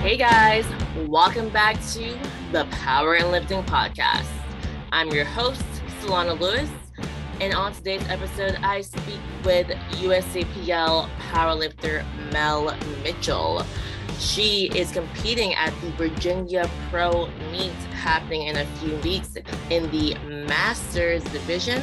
[0.00, 0.64] Hey guys,
[1.08, 2.18] welcome back to
[2.52, 4.30] the Power in Lifting Podcast.
[4.92, 5.62] I'm your host,
[6.00, 6.70] Solana Lewis,
[7.38, 12.02] and on today's episode, I speak with USAPL powerlifter
[12.32, 13.62] Mel Mitchell.
[14.18, 19.36] She is competing at the Virginia Pro Meet happening in a few weeks
[19.68, 20.14] in the
[20.46, 21.82] Masters division.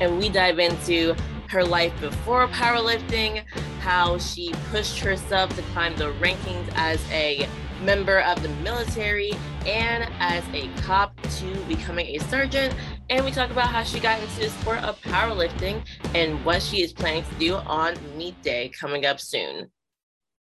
[0.00, 1.16] And we dive into
[1.48, 3.44] her life before powerlifting,
[3.84, 7.46] how she pushed herself to climb the rankings as a
[7.82, 9.32] member of the military
[9.66, 12.74] and as a cop to becoming a sergeant.
[13.10, 16.80] And we talk about how she got into the sport of powerlifting and what she
[16.80, 19.70] is planning to do on Meet Day coming up soon.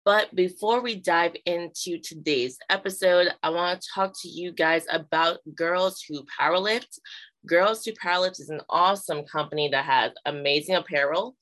[0.05, 5.37] But before we dive into today's episode, I want to talk to you guys about
[5.53, 6.97] Girls Who Powerlift.
[7.45, 11.35] Girls Who Powerlift is an awesome company that has amazing apparel,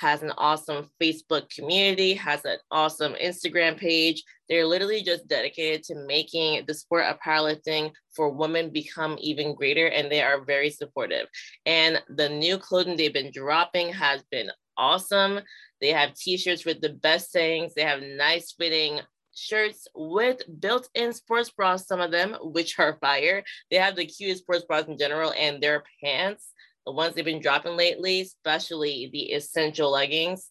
[0.00, 4.24] has an awesome Facebook community, has an awesome Instagram page.
[4.48, 9.88] They're literally just dedicated to making the sport of powerlifting for women become even greater,
[9.88, 11.26] and they are very supportive.
[11.66, 15.40] And the new clothing they've been dropping has been awesome.
[15.82, 17.74] They have t-shirts with the best sayings.
[17.74, 19.00] They have nice fitting
[19.34, 23.44] shirts with built-in sports bras, some of them, which are fire.
[23.70, 26.49] They have the cutest sports bras in general, and their pants
[26.86, 30.50] the ones they've been dropping lately, especially the essential leggings,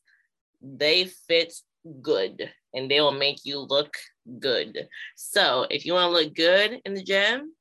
[0.61, 1.53] they fit
[2.01, 3.93] good and they will make you look
[4.39, 4.87] good.
[5.15, 7.53] So if you want to look good in the gym,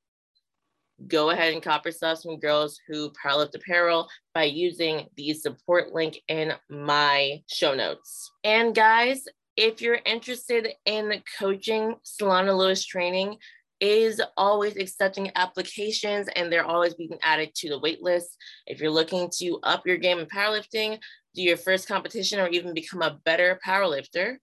[1.07, 6.21] go ahead and cop yourself some girls who powerlift apparel by using the support link
[6.29, 8.31] in my show notes.
[8.43, 9.25] And guys,
[9.57, 13.39] if you're interested in coaching Solana Lewis training,
[13.81, 18.37] is always accepting applications and they're always being added to the wait list.
[18.67, 20.99] If you're looking to up your game in powerlifting,
[21.35, 24.37] do your first competition, or even become a better powerlifter,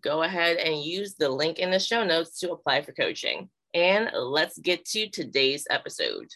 [0.00, 3.50] go ahead and use the link in the show notes to apply for coaching.
[3.74, 6.28] And let's get to today's episode.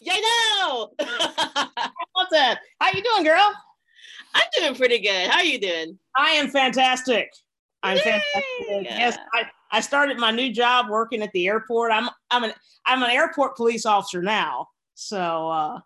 [0.00, 0.90] Yeah, no.
[2.30, 2.58] That?
[2.80, 3.52] How you doing, girl?
[4.34, 5.30] I'm doing pretty good.
[5.30, 5.98] How are you doing?
[6.16, 7.32] I am fantastic.
[7.82, 8.02] I'm Yay!
[8.02, 8.44] fantastic.
[8.82, 11.92] Yes, I, I started my new job working at the airport.
[11.92, 12.52] I'm I'm an
[12.86, 14.68] I'm an airport police officer now.
[14.94, 15.80] So uh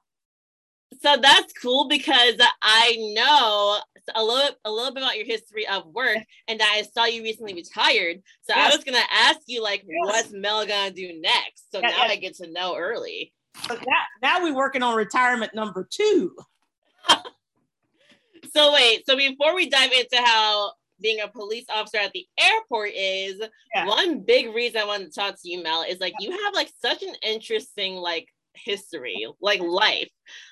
[1.01, 3.79] so that's cool because I know
[4.15, 7.55] a little a little bit about your history of work and I saw you recently
[7.55, 8.23] retired.
[8.43, 8.73] So yes.
[8.73, 9.97] I was gonna ask you like yes.
[10.05, 11.71] what's Mel gonna do next?
[11.73, 12.13] So yeah, now yeah.
[12.13, 13.33] I get to know early.
[13.69, 16.35] But now, now we're working on retirement number two.
[18.55, 22.91] so wait, so before we dive into how being a police officer at the airport
[22.95, 23.41] is
[23.75, 23.87] yeah.
[23.87, 26.71] one big reason I wanted to talk to you, Mel, is like you have like
[26.81, 30.09] such an interesting like history, like life.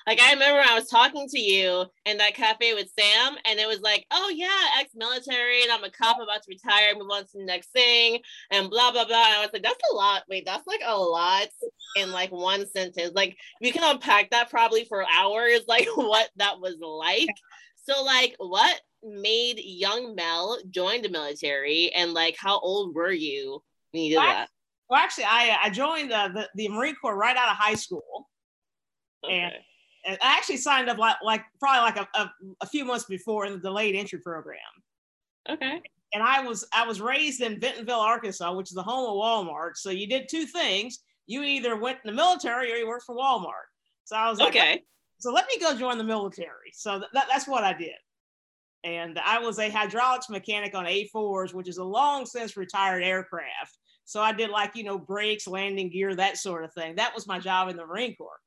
[0.07, 3.67] Like I remember I was talking to you in that cafe with Sam, and it
[3.67, 7.37] was like, oh yeah, ex-military, and I'm a cop about to retire, move on to
[7.37, 8.19] the next thing,
[8.51, 9.25] and blah blah blah.
[9.25, 10.23] And I was like, that's a lot.
[10.29, 11.47] Wait, that's like a lot
[11.95, 13.11] in like one sentence.
[13.15, 17.35] Like we can unpack that probably for hours, like what that was like.
[17.85, 23.61] So like what made young Mel join the military and like how old were you
[23.91, 24.49] when you did well, that?
[24.89, 28.29] Well, actually, I I joined uh, the the Marine Corps right out of high school,
[29.23, 29.39] okay.
[29.39, 29.53] and,
[30.05, 32.31] and I actually signed up like like probably like a, a,
[32.61, 34.57] a few months before in the delayed entry program.
[35.49, 35.81] Okay.
[36.13, 39.75] And I was I was raised in Bentonville, Arkansas, which is the home of Walmart.
[39.75, 43.15] So you did two things: you either went in the military or you worked for
[43.15, 43.69] Walmart.
[44.03, 44.83] So I was like, okay.
[45.19, 46.71] So let me go join the military.
[46.73, 47.95] So that, that's what I did
[48.83, 53.77] and I was a hydraulics mechanic on A4s, which is a long since retired aircraft.
[54.05, 56.95] So I did like, you know, brakes, landing gear, that sort of thing.
[56.95, 58.39] That was my job in the Marine Corps.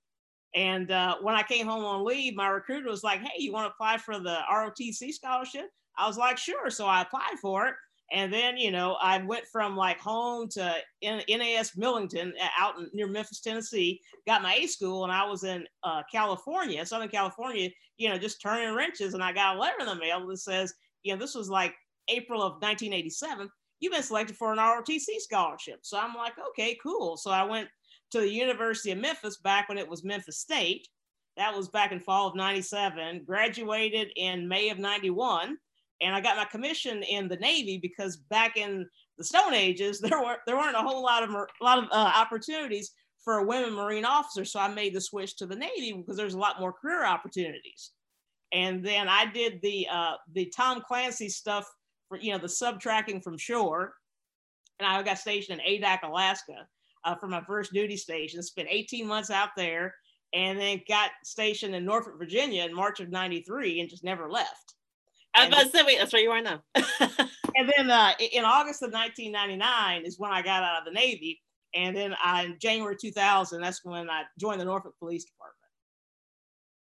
[0.54, 3.66] And uh, when I came home on leave, my recruiter was like, hey, you want
[3.66, 5.66] to apply for the ROTC scholarship?
[5.96, 6.70] I was like, sure.
[6.70, 7.74] So I applied for it.
[8.12, 13.08] And then, you know, I went from like home to NAS Millington out in, near
[13.08, 18.08] Memphis, Tennessee, got my A school, and I was in uh, California, Southern California, you
[18.08, 19.14] know, just turning wrenches.
[19.14, 21.74] And I got a letter in the mail that says, you know, this was like
[22.08, 23.48] April of 1987.
[23.80, 25.80] You've been selected for an ROTC scholarship.
[25.82, 27.16] So I'm like, okay, cool.
[27.16, 27.68] So I went
[28.12, 30.88] to the University of Memphis back when it was Memphis State.
[31.36, 35.56] That was back in fall of 97, graduated in May of 91
[36.00, 38.88] and I got my commission in the Navy because back in
[39.18, 42.12] the Stone Ages there were there weren't a whole lot of a lot of uh,
[42.16, 42.92] opportunities
[43.24, 44.44] for women Marine officer.
[44.44, 47.92] So I made the switch to the Navy because there's a lot more career opportunities.
[48.52, 51.66] And then I did the uh, the Tom Clancy stuff
[52.08, 53.94] for you know the subtracking from shore,
[54.78, 56.68] and I got stationed in Adak, Alaska,
[57.04, 58.42] uh, for my first duty station.
[58.42, 59.94] Spent 18 months out there,
[60.34, 64.74] and then got stationed in Norfolk, Virginia, in March of '93, and just never left.
[65.34, 66.62] I was about to say, wait, that's where you are now.
[66.74, 71.40] and then uh, in August of 1999 is when I got out of the Navy.
[71.74, 75.54] And then uh, in January 2000, that's when I joined the Norfolk Police Department.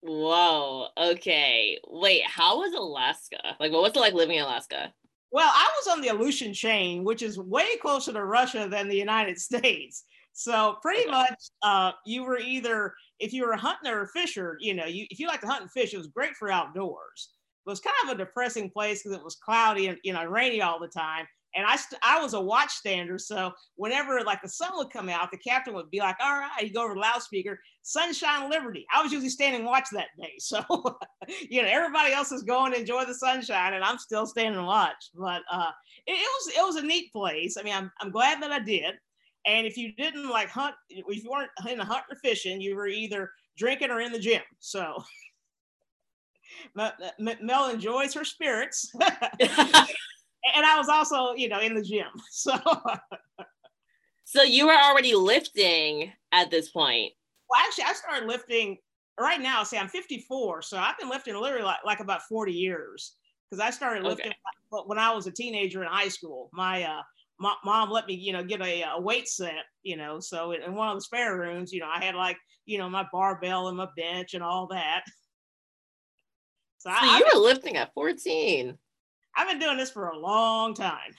[0.01, 0.87] Whoa.
[0.97, 1.79] Okay.
[1.87, 3.55] Wait, how was Alaska?
[3.59, 4.91] Like, what was it like living in Alaska?
[5.31, 8.97] Well, I was on the Aleutian chain, which is way closer to Russia than the
[8.97, 10.03] United States.
[10.33, 11.11] So pretty okay.
[11.11, 14.85] much, uh, you were either if you were a hunter or a fisher, you know,
[14.85, 17.29] you if you like to hunt and fish, it was great for outdoors.
[17.65, 20.61] It was kind of a depressing place because it was cloudy and you know rainy
[20.61, 21.25] all the time.
[21.53, 25.31] And I st- I was a watchstander, so whenever like the sun would come out,
[25.31, 29.03] the captain would be like, "All right," he'd go over the loudspeaker, "Sunshine Liberty." I
[29.03, 30.63] was usually standing watch that day, so
[31.49, 35.09] you know everybody else is going to enjoy the sunshine, and I'm still standing watch.
[35.13, 35.71] But uh,
[36.07, 37.57] it, it was it was a neat place.
[37.57, 38.95] I mean, I'm I'm glad that I did.
[39.45, 42.75] And if you didn't like hunt, if you weren't in the hunt or fishing, you
[42.75, 44.41] were either drinking or in the gym.
[44.59, 45.03] So
[46.75, 48.91] Mel enjoys her spirits.
[48.99, 52.07] and I was also, you know, in the gym.
[52.31, 52.57] So
[54.25, 57.11] So you were already lifting at this point.
[57.49, 58.77] Well, actually, I started lifting
[59.19, 59.63] right now.
[59.63, 63.15] See, I'm 54, so I've been lifting literally like, like about 40 years
[63.49, 64.83] because I started lifting okay.
[64.85, 66.49] when I was a teenager in high school.
[66.53, 67.01] My uh,
[67.65, 70.19] mom let me, you know, get a, a, weight set, you know.
[70.19, 73.05] So in one of the spare rooms, you know, I had like, you know, my
[73.11, 75.03] barbell and my bench and all that.
[76.81, 78.75] So, so I, you were lifting at 14.
[79.37, 81.13] I've been doing this for a long time.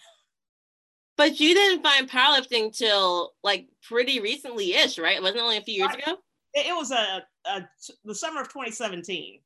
[1.17, 5.17] But you didn't find powerlifting till like pretty recently ish, right?
[5.17, 6.17] It wasn't only a few years ago?
[6.53, 7.69] It was a, a
[8.05, 9.39] the summer of 2017.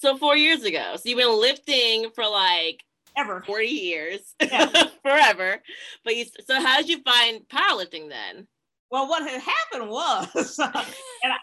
[0.00, 0.94] So four years ago.
[0.96, 2.82] So you've been lifting for like
[3.16, 4.70] ever 40 years yeah.
[5.02, 5.60] forever
[6.04, 8.46] but you so how did you find powerlifting then
[8.88, 11.36] well what had happened was and I,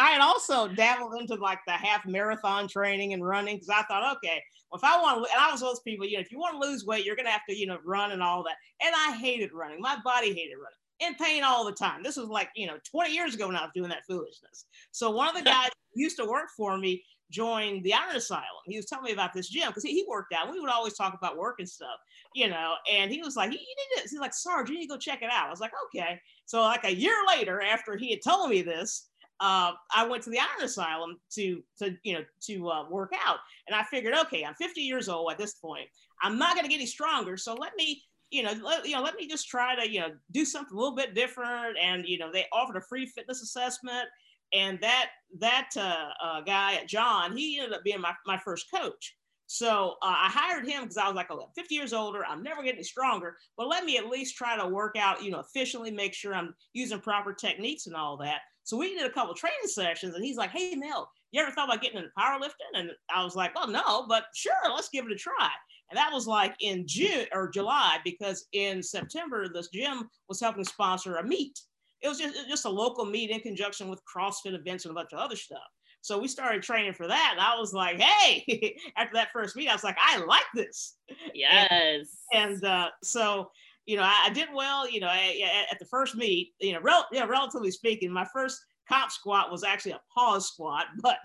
[0.00, 4.16] I had also dabbled into like the half marathon training and running because I thought,
[4.16, 6.38] okay, well, if I want to, and I was those people, you know, if you
[6.38, 8.56] want to lose weight, you're going to have to, you know, run and all that.
[8.82, 9.80] And I hated running.
[9.80, 12.02] My body hated running in pain all the time.
[12.02, 14.66] This was like, you know, 20 years ago when I was doing that foolishness.
[14.90, 18.44] So one of the guys who used to work for me joined the Iron Asylum.
[18.66, 20.50] He was telling me about this gym because he, he, worked out.
[20.50, 21.98] We would always talk about work and stuff,
[22.34, 22.74] you know.
[22.90, 25.22] And he was like, "You need this." He's like, "Sarge, you need to go check
[25.22, 28.50] it out." I was like, "Okay." So like a year later, after he had told
[28.50, 29.09] me this,
[29.40, 33.38] uh, I went to the Iron Asylum to to you know to uh, work out,
[33.66, 35.88] and I figured, okay, I'm 50 years old at this point.
[36.22, 39.02] I'm not going to get any stronger, so let me you know let, you know
[39.02, 41.78] let me just try to you know do something a little bit different.
[41.82, 44.08] And you know they offered a free fitness assessment,
[44.52, 49.16] and that that uh, uh, guy John, he ended up being my my first coach.
[49.52, 52.24] So uh, I hired him because I was like, I'm 50 years older.
[52.24, 55.40] I'm never getting stronger, but let me at least try to work out, you know,
[55.40, 58.42] efficiently, make sure I'm using proper techniques and all that.
[58.64, 61.68] So we did a couple training sessions, and he's like, "Hey Mel, you ever thought
[61.68, 65.12] about getting into powerlifting?" And I was like, "Oh no, but sure, let's give it
[65.12, 65.50] a try."
[65.90, 70.64] And that was like in June or July because in September this gym was helping
[70.64, 71.58] sponsor a meet.
[72.00, 75.12] It was just just a local meet in conjunction with CrossFit events and a bunch
[75.12, 75.68] of other stuff.
[76.02, 77.30] So we started training for that.
[77.32, 80.96] And I was like, hey, after that first meet, I was like, I like this.
[81.34, 82.06] Yes.
[82.32, 83.50] And, and uh, so
[83.90, 86.80] you know, I, I did well, you know, I, at the first meet, you know,
[86.80, 91.16] rel- yeah, relatively speaking, my first comp squat was actually a pause squat, but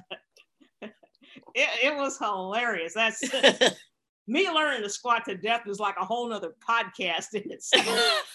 [0.81, 0.89] it,
[1.53, 2.95] it was hilarious.
[2.95, 3.21] That's
[4.27, 8.25] me learning to squat to depth is like a whole nother podcast in itself.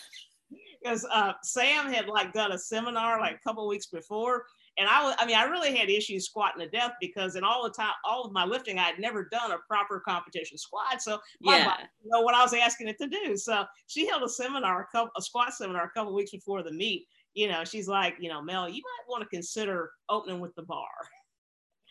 [0.80, 4.44] because uh, Sam had like done a seminar like a couple weeks before,
[4.80, 7.62] and I was, I mean, I really had issues squatting to depth because in all
[7.62, 11.02] the time, all of my lifting, I had never done a proper competition squat.
[11.02, 11.64] So my yeah.
[11.66, 13.36] body you know what I was asking it to do.
[13.36, 16.72] So she held a seminar, a, couple, a squat seminar a couple weeks before the
[16.72, 17.06] meet.
[17.34, 20.62] You know, she's like, you know, Mel, you might want to consider opening with the
[20.62, 20.88] bar.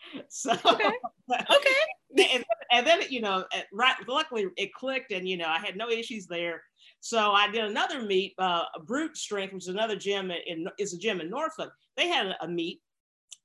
[0.28, 0.90] so okay,
[1.30, 1.76] okay.
[2.34, 3.94] and, and then you know, right.
[4.08, 6.62] Luckily, it clicked, and you know, I had no issues there.
[7.00, 10.98] So I did another meet, uh, Brute Strength, which is another gym in, is a
[10.98, 11.72] gym in Norfolk.
[11.96, 12.80] They had a meet.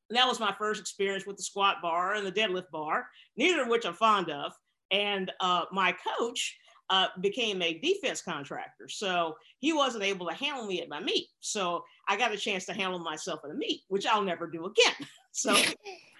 [0.09, 3.07] And that was my first experience with the squat bar and the deadlift bar,
[3.37, 4.51] neither of which I'm fond of.
[4.91, 6.57] And uh, my coach
[6.89, 8.87] uh, became a defense contractor.
[8.87, 11.27] So he wasn't able to handle me at my meet.
[11.39, 14.65] So I got a chance to handle myself at a meet, which I'll never do
[14.65, 14.93] again.
[15.35, 15.55] So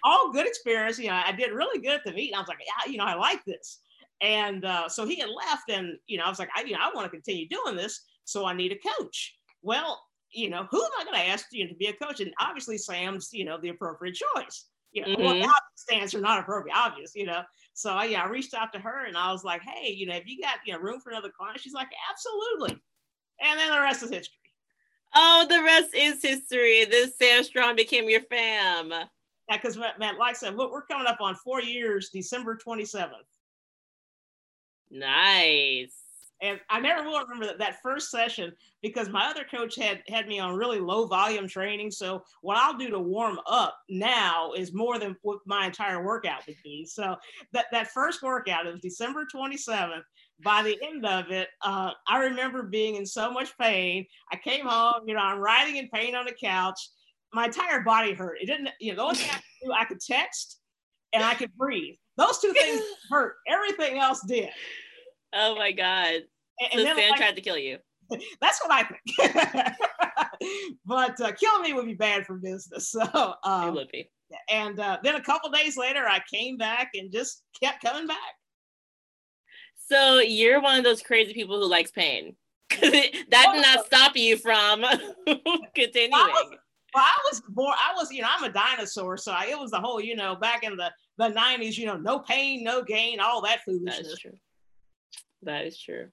[0.04, 0.98] all good experience.
[0.98, 2.28] You know, I did really good at the meet.
[2.32, 3.80] And I was like, yeah, you know, I like this.
[4.20, 6.78] And uh, so he had left, and you know, I was like, I, you know,
[6.82, 9.36] I want to continue doing this, so I need a coach.
[9.62, 12.20] Well, you know, who am I going to ask you to be a coach?
[12.20, 14.66] And obviously, Sam's, you know, the appropriate choice.
[14.92, 15.40] You know, mm-hmm.
[15.40, 17.42] well, stance are not appropriate, obvious, you know.
[17.74, 20.14] So I, yeah, I reached out to her and I was like, hey, you know,
[20.14, 22.80] have you got you know room for another client, she's like, absolutely.
[23.42, 24.45] And then the rest is history.
[25.14, 26.84] Oh, the rest is history.
[26.84, 28.90] This Sam Strong became your fam.
[28.90, 29.06] Yeah,
[29.50, 33.10] because man, like I said, look, we're coming up on four years, December 27th.
[34.90, 35.94] Nice.
[36.42, 40.28] And I never will remember that, that first session because my other coach had had
[40.28, 41.90] me on really low volume training.
[41.90, 46.46] So what I'll do to warm up now is more than what my entire workout
[46.46, 46.84] would be.
[46.84, 47.16] So
[47.52, 50.02] that, that first workout, it was December 27th.
[50.44, 54.04] By the end of it, uh, I remember being in so much pain.
[54.30, 56.78] I came home, you know, I'm writhing in pain on the couch.
[57.32, 58.38] My entire body hurt.
[58.40, 60.60] It didn't, you know, the only thing I could do, I could text
[61.12, 61.96] and I could breathe.
[62.16, 63.36] Those two things hurt.
[63.48, 64.50] Everything else did.
[65.34, 66.22] Oh my god!
[66.60, 67.78] And, so and Stan like, tried to kill you.
[68.40, 69.76] That's what I think.
[70.86, 72.90] but uh, killing me would be bad for business.
[72.90, 74.10] So um, it would be.
[74.50, 78.16] And uh, then a couple days later, I came back and just kept coming back.
[79.88, 82.36] So you're one of those crazy people who likes pain.
[82.70, 84.82] that did not stop you from
[85.74, 86.12] continuing.
[86.12, 86.58] I was,
[86.94, 87.74] well, I was born.
[87.78, 90.34] I was, you know, I'm a dinosaur, so I, it was the whole, you know,
[90.34, 93.98] back in the the '90s, you know, no pain, no gain, all that foolishness.
[93.98, 94.38] That is true.
[95.42, 96.08] That is true.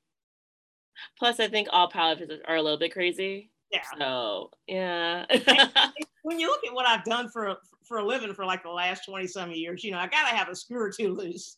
[1.17, 3.49] Plus, I think all powerlifters are a little bit crazy.
[3.71, 3.81] Yeah.
[3.97, 5.25] So yeah.
[6.21, 9.05] when you look at what I've done for for a living for like the last
[9.05, 11.57] twenty some years, you know, I gotta have a screw or two loose.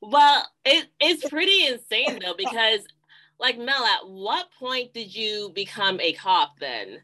[0.00, 2.80] Well, it it's pretty insane though because,
[3.40, 6.98] like Mel, at what point did you become a cop then?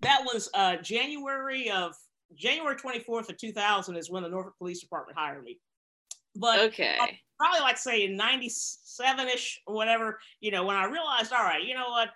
[0.00, 1.94] That was uh, January of
[2.34, 5.60] January twenty fourth of two thousand is when the Norfolk Police Department hired me.
[6.34, 6.96] But okay,
[7.42, 11.62] probably like say in 97 ish or whatever, you know, when I realized, all right,
[11.62, 12.10] you know what,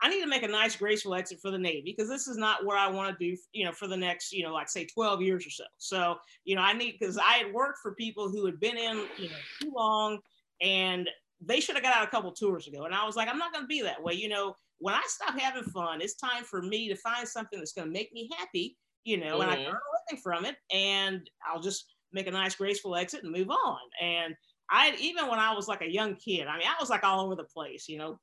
[0.00, 2.64] I need to make a nice graceful exit for the Navy because this is not
[2.64, 5.22] what I want to do, you know, for the next, you know, like say 12
[5.22, 5.64] years or so.
[5.78, 9.06] So, you know, I need because I had worked for people who had been in,
[9.16, 10.18] you know, too long
[10.60, 11.08] and
[11.40, 12.84] they should have got out a couple tours ago.
[12.84, 14.14] And I was like, I'm not going to be that way.
[14.14, 17.72] You know, when I stop having fun, it's time for me to find something that's
[17.72, 19.42] going to make me happy, you know, mm-hmm.
[19.42, 19.68] and I mm-hmm.
[19.68, 20.56] earn a living from it.
[20.72, 23.78] And I'll just make a nice graceful exit and move on.
[24.00, 24.34] And
[24.70, 27.24] I even when I was like a young kid, I mean, I was like all
[27.24, 28.18] over the place, you know.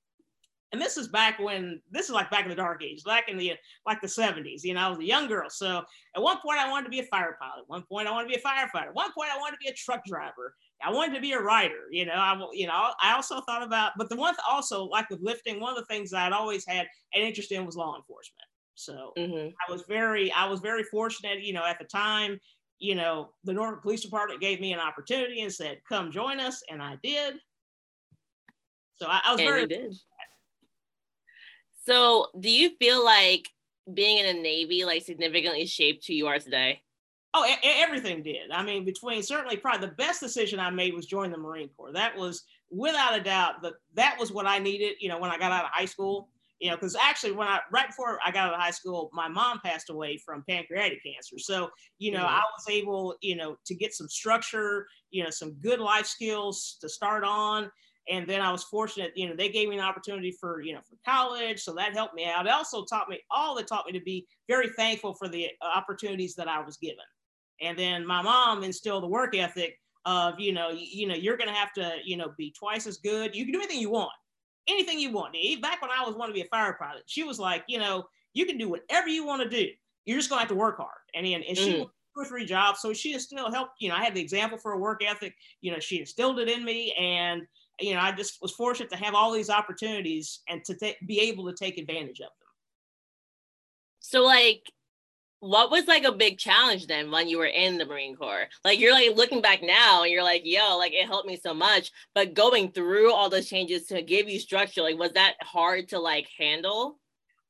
[0.76, 3.38] And this is back when this is like back in the dark age, back in
[3.38, 3.54] the
[3.86, 4.62] like the 70s.
[4.66, 5.50] You know, I was a young girl.
[5.50, 5.82] So
[6.14, 7.62] at one point I wanted to be a fire pilot.
[7.62, 8.88] At one point I wanted to be a firefighter.
[8.88, 10.54] At one point I wanted to be a truck driver.
[10.86, 11.88] I wanted to be a writer.
[11.92, 15.22] You know, I you know I also thought about, but the one also like with
[15.22, 18.44] lifting, one of the things I'd always had an interest in was law enforcement.
[18.74, 19.48] So mm-hmm.
[19.48, 21.42] I was very I was very fortunate.
[21.42, 22.38] You know, at the time,
[22.80, 26.62] you know, the Norfolk Police Department gave me an opportunity and said, "Come join us,"
[26.70, 27.36] and I did.
[28.96, 29.68] So I, I was and very.
[31.86, 33.48] So, do you feel like
[33.94, 36.82] being in the Navy like significantly shaped who you are today?
[37.34, 38.50] Oh, everything did.
[38.52, 41.92] I mean, between certainly probably the best decision I made was join the Marine Corps.
[41.92, 44.96] That was without a doubt that that was what I needed.
[45.00, 47.60] You know, when I got out of high school, you know, because actually when I
[47.72, 51.38] right before I got out of high school, my mom passed away from pancreatic cancer.
[51.38, 52.36] So, you know, mm-hmm.
[52.36, 56.78] I was able, you know, to get some structure, you know, some good life skills
[56.82, 57.70] to start on.
[58.10, 60.82] And then I was fortunate, you know, they gave me an opportunity for, you know,
[60.82, 61.62] for college.
[61.62, 62.46] So that helped me out.
[62.46, 66.36] It also taught me all that taught me to be very thankful for the opportunities
[66.36, 66.98] that I was given.
[67.62, 71.38] And then my mom instilled the work ethic of, you know, you, you know, you're
[71.38, 73.36] going to have to, you know, be twice as good.
[73.36, 74.12] You can do anything you want
[74.68, 75.36] anything you want.
[75.62, 78.06] Back when I was wanting to be a fire pilot, she was like, you know,
[78.34, 79.70] you can do whatever you want to do.
[80.06, 80.90] You're just gonna have to work hard.
[81.14, 81.84] And and, and she mm.
[81.84, 83.74] two or three jobs, so she has still helped.
[83.80, 85.34] You know, I had the example for a work ethic.
[85.62, 87.44] You know, she instilled it in me, and
[87.80, 91.46] you know, I just was fortunate to have all these opportunities and to be able
[91.50, 92.50] to take advantage of them.
[94.00, 94.62] So, like,
[95.40, 98.48] what was like a big challenge then when you were in the Marine Corps?
[98.64, 101.54] Like you're like looking back now and you're like, yo, like it helped me so
[101.54, 101.92] much.
[102.14, 106.00] But going through all those changes to give you structure, like was that hard to
[106.00, 107.00] like handle?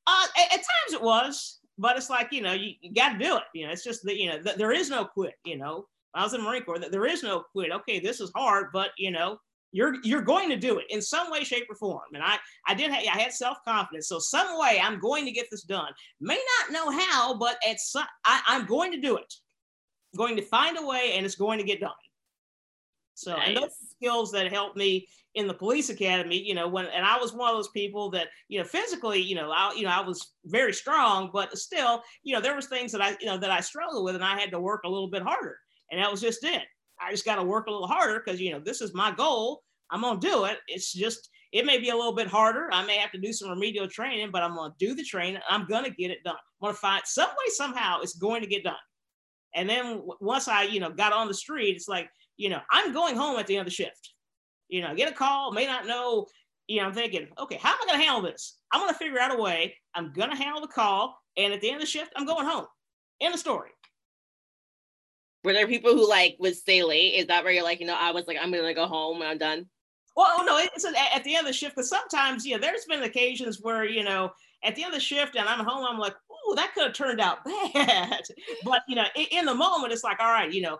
[0.06, 3.18] Uh, at, at times it was, but it's like you know you, you got to
[3.18, 3.42] do it.
[3.54, 5.34] You know, it's just that you know th- there is no quit.
[5.44, 6.78] You know, I was in the Marine Corps.
[6.78, 7.72] There is no quit.
[7.72, 9.38] Okay, this is hard, but you know
[9.72, 12.00] you're you're going to do it in some way shape or form.
[12.14, 14.08] And i i did ha- i had self-confidence.
[14.08, 15.92] So some way i'm going to get this done.
[16.20, 19.32] May not know how but at some I, i'm going to do it.
[20.14, 21.90] I'm going to find a way and it's going to get done.
[23.14, 23.48] So nice.
[23.48, 27.18] and those skills that helped me in the police academy you know when and i
[27.18, 30.00] was one of those people that you know physically you know i you know i
[30.00, 33.50] was very strong but still you know there was things that i you know that
[33.50, 35.58] i struggled with and i had to work a little bit harder.
[35.90, 36.62] And that was just it
[37.00, 39.62] I just got to work a little harder because you know this is my goal.
[39.90, 40.58] I'm gonna do it.
[40.68, 42.68] It's just it may be a little bit harder.
[42.72, 45.40] I may have to do some remedial training, but I'm gonna do the training.
[45.48, 46.34] I'm gonna get it done.
[46.34, 48.74] I'm gonna find some way somehow it's going to get done.
[49.54, 52.92] And then once I you know got on the street, it's like you know I'm
[52.92, 54.12] going home at the end of the shift.
[54.68, 56.26] You know, get a call, may not know.
[56.66, 58.58] You know, I'm thinking, okay, how am I gonna handle this?
[58.72, 59.76] I'm gonna figure out a way.
[59.94, 62.66] I'm gonna handle the call, and at the end of the shift, I'm going home.
[63.20, 63.70] End of story.
[65.46, 67.14] Were there people who like would stay late?
[67.14, 69.30] Is that where you're like, you know, I was like, I'm gonna go home and
[69.30, 69.66] I'm done?
[70.16, 73.04] Well, oh, no, it's at the end of the shift because sometimes, yeah, there's been
[73.04, 74.32] occasions where you know
[74.64, 76.94] at the end of the shift and I'm home, I'm like, oh, that could have
[76.94, 78.22] turned out bad.
[78.64, 80.78] but you know, in, in, the moment, it's like, all right, you know,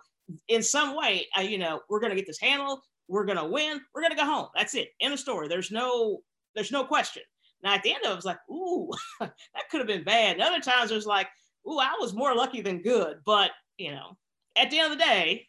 [0.49, 2.81] in some way, uh, you know, we're gonna get this handled.
[3.07, 3.79] We're gonna win.
[3.95, 4.49] We're gonna go home.
[4.53, 4.89] That's it.
[4.99, 5.47] End of story.
[5.47, 6.23] There's no,
[6.55, 7.23] there's no question.
[7.63, 10.33] Now at the end of it, was like, ooh, that could have been bad.
[10.33, 11.29] And other times it was like,
[11.65, 13.19] ooh, I was more lucky than good.
[13.25, 14.17] But you know,
[14.57, 15.47] at the end of the day,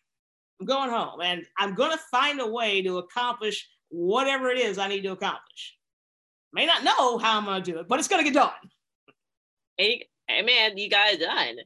[0.61, 4.89] I'm going home and I'm gonna find a way to accomplish whatever it is I
[4.89, 5.77] need to accomplish.
[6.53, 8.53] May not know how I'm gonna do it, but it's gonna get done.
[9.77, 11.57] Hey, hey man, you got it done.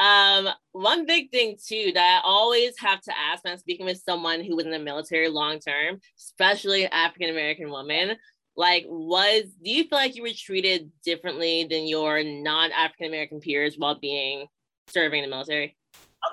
[0.00, 4.02] Um, one big thing too that I always have to ask when I'm speaking with
[4.04, 8.16] someone who was in the military long term, especially African American woman,
[8.56, 13.76] like was do you feel like you were treated differently than your non-African American peers
[13.78, 14.46] while being
[14.88, 15.76] serving in the military?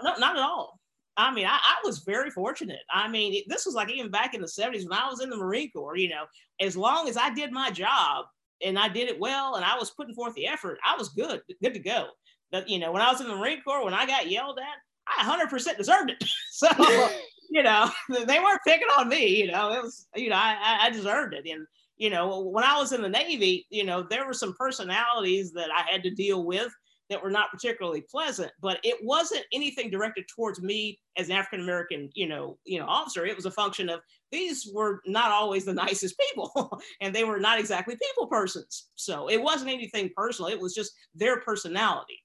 [0.03, 0.79] No, not at all.
[1.17, 2.79] I mean, I, I, was very fortunate.
[2.89, 5.29] I mean, it, this was like even back in the 70s when I was in
[5.29, 6.24] the Marine Corps, you know,
[6.60, 8.25] as long as I did my job
[8.65, 11.41] and I did it well and I was putting forth the effort, I was good,
[11.62, 12.07] good to go.
[12.51, 14.65] But, you know, when I was in the Marine Corps, when I got yelled at,
[15.07, 16.24] I 100% deserved it.
[16.51, 16.67] so,
[17.50, 20.89] you know, they weren't picking on me, you know, it was, you know, I, I
[20.89, 21.45] deserved it.
[21.45, 21.65] And,
[21.98, 25.69] you know, when I was in the Navy, you know, there were some personalities that
[25.75, 26.71] I had to deal with
[27.12, 31.60] that were not particularly pleasant, but it wasn't anything directed towards me as an African
[31.60, 33.25] American, you know, you know, officer.
[33.25, 34.00] It was a function of
[34.32, 38.88] these were not always the nicest people, and they were not exactly people persons.
[38.96, 40.50] So it wasn't anything personal.
[40.50, 42.24] It was just their personality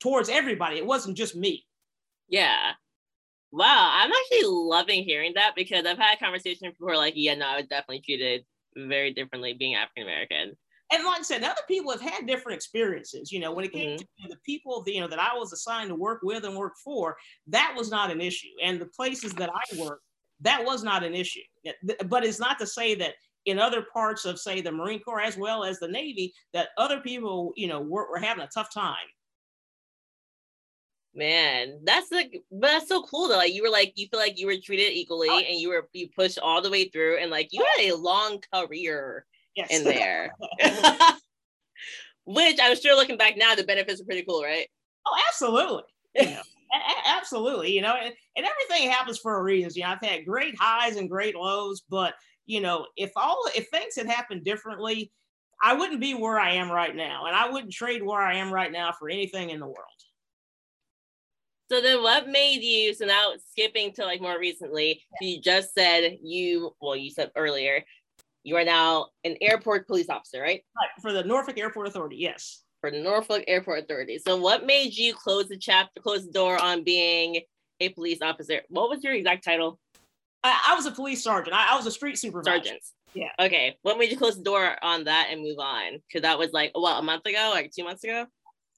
[0.00, 0.78] towards everybody.
[0.78, 1.66] It wasn't just me.
[2.28, 2.72] Yeah.
[3.52, 7.46] Wow, I'm actually loving hearing that because I've had a conversation before, like, yeah, no,
[7.46, 8.44] I was definitely treated
[8.76, 10.56] very differently being African American
[10.92, 13.30] and like I said, other people have had different experiences.
[13.30, 14.24] You know, when it came mm-hmm.
[14.24, 17.16] to the people, you know, that I was assigned to work with and work for,
[17.48, 18.48] that was not an issue.
[18.62, 20.02] And the places that I worked,
[20.40, 21.40] that was not an issue.
[22.06, 23.14] But it's not to say that
[23.46, 27.00] in other parts of, say, the Marine Corps as well as the Navy, that other
[27.00, 28.96] people, you know, were, were having a tough time.
[31.14, 33.36] Man, that's like, but that's so cool though.
[33.36, 35.38] Like you were like, you feel like you were treated equally, oh.
[35.38, 38.40] and you were you pushed all the way through, and like you had a long
[38.54, 39.26] career
[39.68, 39.78] yes.
[39.78, 40.34] in there.
[42.26, 44.68] Which I'm sure looking back now, the benefits are pretty cool, right?
[45.06, 45.82] Oh, absolutely.
[46.16, 47.72] A- absolutely.
[47.72, 49.72] You know, and, and everything happens for a reason.
[49.74, 52.14] You know, I've had great highs and great lows, but
[52.46, 55.10] you know, if all if things had happened differently,
[55.62, 58.52] I wouldn't be where I am right now, and I wouldn't trade where I am
[58.52, 59.76] right now for anything in the world.
[61.70, 65.28] So then what made you so now skipping to like more recently, yeah.
[65.28, 67.84] you just said you well, you said earlier
[68.42, 70.62] you are now an airport police officer, right?
[70.76, 72.62] Right, for the Norfolk Airport Authority, yes.
[72.80, 74.18] For the Norfolk Airport Authority.
[74.18, 77.42] So, what made you close the chapter, close the door on being
[77.80, 78.62] a police officer?
[78.68, 79.78] What was your exact title?
[80.42, 81.54] I, I was a police sergeant.
[81.54, 82.56] I, I, was a street supervisor.
[82.56, 82.82] Sergeant.
[83.12, 83.28] Yeah.
[83.38, 83.76] Okay.
[83.82, 85.98] What made you close the door on that and move on?
[86.08, 88.26] Because that was like, what, a month ago, like two months ago?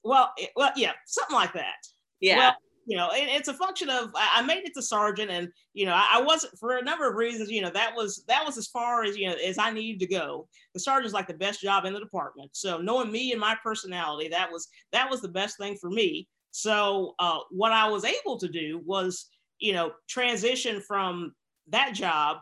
[0.03, 1.75] Well, it, well, yeah, something like that.
[2.19, 2.37] Yeah.
[2.37, 5.85] Well, you know, it, it's a function of I made it to sergeant, and you
[5.85, 7.49] know, I, I, wasn't for a number of reasons.
[7.49, 10.07] You know, that was that was as far as you know as I needed to
[10.07, 10.47] go.
[10.73, 12.51] The sergeant's like the best job in the department.
[12.53, 16.27] So knowing me and my personality, that was that was the best thing for me.
[16.51, 19.27] So uh, what I was able to do was,
[19.59, 21.33] you know, transition from
[21.69, 22.37] that job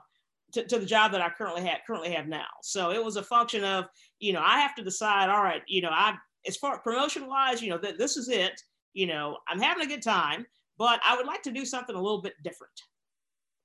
[0.53, 2.47] to, to, the job that I currently have currently have now.
[2.61, 3.85] So it was a function of,
[4.19, 7.61] you know, I have to decide, all right, you know, I as far promotion wise,
[7.61, 8.59] you know, that this is it
[8.93, 10.45] you know, I'm having a good time,
[10.77, 12.73] but I would like to do something a little bit different.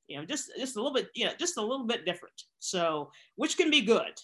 [0.08, 2.42] You know, just just a little bit, you know, just a little bit different.
[2.58, 4.20] So, which can be good.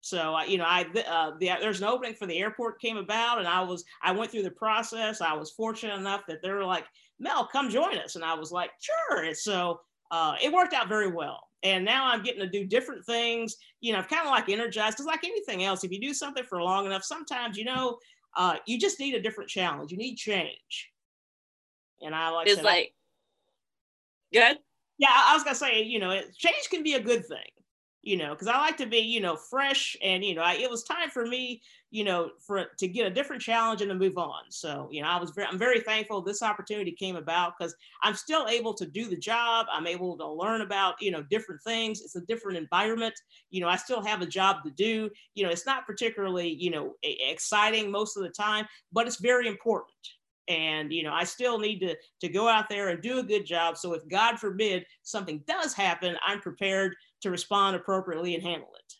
[0.00, 3.48] So, you know, I uh, the, there's an opening for the airport came about, and
[3.48, 5.20] I was I went through the process.
[5.20, 6.84] I was fortunate enough that they were like,
[7.18, 9.24] Mel, come join us, and I was like, sure.
[9.24, 9.80] And so
[10.12, 11.40] uh, it worked out very well.
[11.62, 13.56] And now I'm getting to do different things.
[13.80, 16.44] You know, I'm kind of like energized because, like anything else, if you do something
[16.44, 17.98] for long enough, sometimes you know
[18.36, 19.90] uh, you just need a different challenge.
[19.90, 20.92] You need change.
[22.02, 22.92] And I like it's like
[24.32, 24.58] good.
[24.98, 27.38] Yeah, I was gonna say, you know, change can be a good thing
[28.06, 30.70] you know, because I like to be, you know, fresh and, you know, I, it
[30.70, 34.16] was time for me, you know, for to get a different challenge and to move
[34.16, 34.44] on.
[34.48, 38.14] So, you know, I was very, I'm very thankful this opportunity came about because I'm
[38.14, 39.66] still able to do the job.
[39.72, 42.00] I'm able to learn about, you know, different things.
[42.00, 43.14] It's a different environment.
[43.50, 45.10] You know, I still have a job to do.
[45.34, 49.48] You know, it's not particularly, you know, exciting most of the time, but it's very
[49.48, 49.96] important
[50.48, 53.44] and you know i still need to to go out there and do a good
[53.44, 56.94] job so if god forbid something does happen i'm prepared
[57.26, 58.94] to respond appropriately and handle it.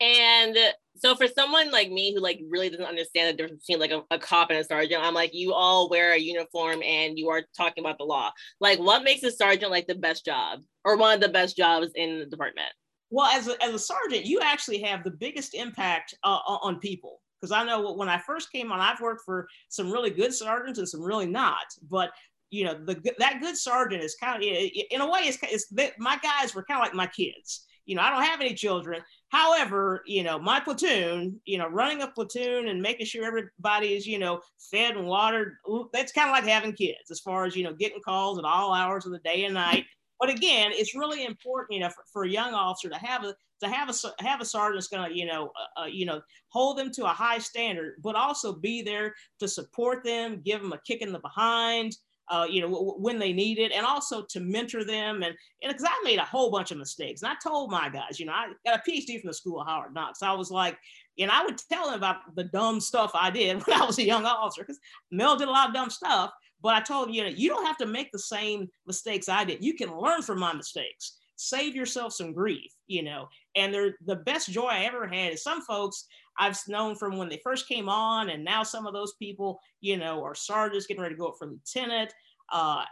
[0.00, 0.56] And
[0.96, 4.02] So for someone like me who like really doesn't understand the difference between like a,
[4.14, 7.42] a, cop and a sergeant, I'm like, you all wear a uniform and you are
[7.56, 8.30] talking about the law.
[8.60, 11.88] Like, what makes a sergeant like the best job or one of the best jobs
[11.94, 12.68] in the department?
[13.10, 17.20] Well, as a, as a sergeant, you actually have the biggest impact uh, on people.
[17.40, 20.80] Because I know when I first came on, I've worked for some really good sergeants
[20.80, 21.66] and some really not.
[21.88, 22.10] But
[22.50, 26.18] you know, the that good sergeant is kind of in a way, it's, it's my
[26.22, 27.64] guys were kind of like my kids.
[27.86, 32.00] You know, I don't have any children, However, you know, my platoon, you know, running
[32.00, 35.56] a platoon and making sure everybody is, you know, fed and watered,
[35.92, 38.72] that's kind of like having kids as far as, you know, getting calls at all
[38.72, 39.84] hours of the day and night.
[40.18, 43.34] But again, it's really important, you know, for, for a young officer to have a
[43.60, 46.22] to have a have a sergeant that's going to, you know, uh, uh, you know,
[46.48, 50.72] hold them to a high standard, but also be there to support them, give them
[50.72, 51.96] a kick in the behind,
[52.30, 55.22] uh, you know, w- when they need it, and also to mentor them.
[55.22, 58.26] And because I made a whole bunch of mistakes, and I told my guys, you
[58.26, 60.22] know, I got a PhD from the School of Hard Knocks.
[60.22, 60.78] I was like,
[61.18, 64.04] and I would tell them about the dumb stuff I did when I was a
[64.04, 66.32] young officer, because Mel did a lot of dumb stuff.
[66.60, 69.44] But I told them, you know, you don't have to make the same mistakes I
[69.44, 69.64] did.
[69.64, 71.16] You can learn from my mistakes.
[71.36, 73.28] Save yourself some grief, you know.
[73.54, 76.06] And they're the best joy I ever had is some folks
[76.38, 79.96] I've known from when they first came on, and now some of those people, you
[79.96, 82.12] know, are sergeants getting ready to go up for lieutenant.
[82.52, 82.84] Uh,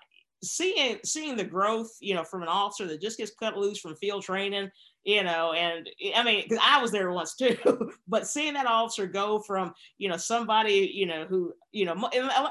[0.42, 3.96] seeing seeing the growth, you know, from an officer that just gets cut loose from
[3.96, 4.70] field training,
[5.04, 7.56] you know, and I mean, because I was there once too,
[8.08, 11.94] but seeing that officer go from, you know, somebody, you know, who, you know,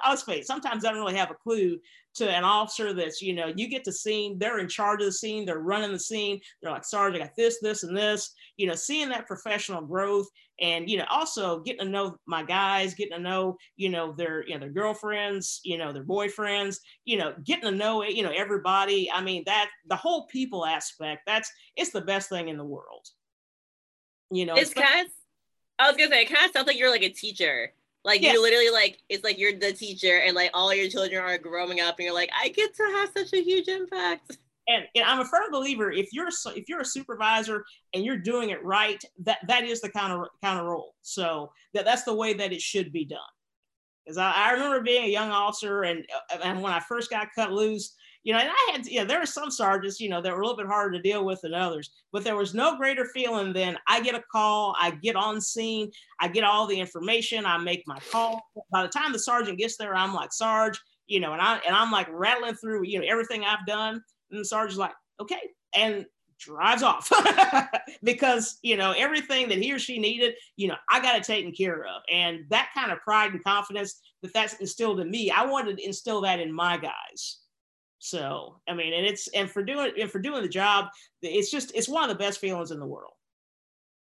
[0.07, 1.79] let's face sometimes I don't really have a clue
[2.15, 5.11] to an officer that's, you know, you get to scene, they're in charge of the
[5.11, 8.67] scene, they're running the scene, they're like, Sergeant, I got this, this, and this, you
[8.67, 10.27] know, seeing that professional growth
[10.59, 14.45] and, you know, also getting to know my guys, getting to know, you know, their,
[14.47, 18.31] you know, their girlfriends, you know, their boyfriends, you know, getting to know, you know,
[18.35, 19.11] everybody.
[19.11, 23.07] I mean, that the whole people aspect, that's, it's the best thing in the world.
[24.31, 25.11] You know, it's kind of,
[25.77, 27.73] I was gonna say, it kind of sounds like you're like a teacher
[28.05, 28.33] like yes.
[28.33, 31.81] you literally like it's like you're the teacher and like all your children are growing
[31.81, 34.37] up and you're like, I get to have such a huge impact.
[34.67, 38.49] And, and I'm a firm believer if you're if you're a supervisor and you're doing
[38.49, 40.95] it right, that that is the kind of kind of role.
[41.01, 43.19] So that that's the way that it should be done.
[44.03, 47.27] Because I, I remember being a young officer and uh, and when I first got
[47.35, 50.31] cut loose, you know, and I had, know, there were some sergeants, you know, that
[50.33, 53.05] were a little bit harder to deal with than others, but there was no greater
[53.05, 57.45] feeling than I get a call, I get on scene, I get all the information,
[57.45, 58.41] I make my call.
[58.71, 61.75] By the time the sergeant gets there, I'm like, Sarge, you know, and I and
[61.75, 64.01] I'm like rattling through, you know, everything I've done.
[64.35, 65.39] And sergeant's like, okay,
[65.75, 66.05] and
[66.37, 67.11] drives off.
[68.03, 71.51] Because you know everything that he or she needed you know i got it taken
[71.51, 72.01] care of.
[72.11, 75.85] And that kind of pride and confidence that that's instilled in me i wanted to
[75.85, 77.39] instill that in my guys.
[78.05, 80.89] So I mean, and it's and for doing and for doing the job,
[81.23, 83.13] it's just it's one of the best feelings in the world.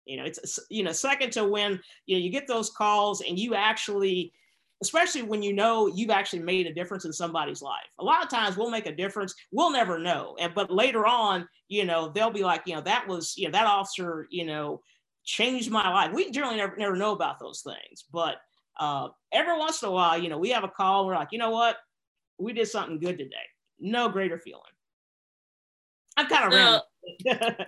[0.05, 3.39] You know, it's you know second to when you know you get those calls and
[3.39, 4.35] you actually,
[4.83, 7.87] especially when you know you've actually made a difference in somebody's life.
[7.99, 11.49] A lot of times we'll make a difference, we'll never know, and but later on,
[11.69, 14.81] you know, they'll be like, you know, that was you know that officer, you know,
[15.25, 16.13] changed my life.
[16.13, 18.37] We generally never never know about those things, but
[18.79, 21.07] uh, every once in a while, you know, we have a call.
[21.07, 21.77] We're like, you know what,
[22.39, 23.37] we did something good today
[23.85, 24.63] no greater feeling.
[26.17, 26.81] I'm kind of no,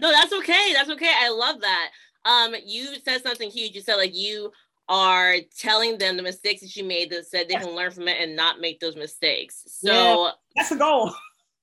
[0.01, 0.73] no, that's okay.
[0.73, 1.13] That's okay.
[1.15, 1.91] I love that.
[2.25, 3.75] Um, you said something huge.
[3.75, 4.53] You said like you
[4.89, 8.19] are telling them the mistakes that you made that said they can learn from it
[8.21, 9.63] and not make those mistakes.
[9.67, 11.13] So yeah, that's the goal.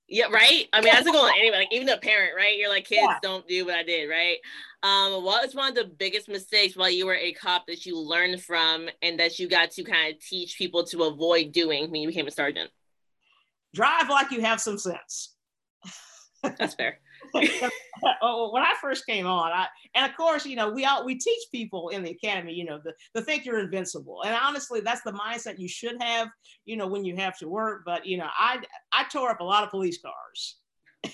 [0.09, 0.67] Yeah, right.
[0.73, 1.57] I mean, that's a goal anyway.
[1.57, 2.57] Like even a parent, right?
[2.57, 3.17] You're like, kids, yeah.
[3.21, 4.37] don't do what I did, right?
[4.83, 7.97] Um, what was one of the biggest mistakes while you were a cop that you
[7.97, 12.01] learned from and that you got to kind of teach people to avoid doing when
[12.01, 12.69] you became a sergeant?
[13.73, 15.35] drive like you have some sense.
[16.43, 16.99] That's fair.
[18.21, 21.15] Oh, when I first came on, I and of course, you know, we all we
[21.15, 24.23] teach people in the academy, you know, the, the think you're invincible.
[24.25, 26.27] And honestly, that's the mindset you should have,
[26.65, 27.83] you know, when you have to work.
[27.85, 30.57] But you know, I I tore up a lot of police cars.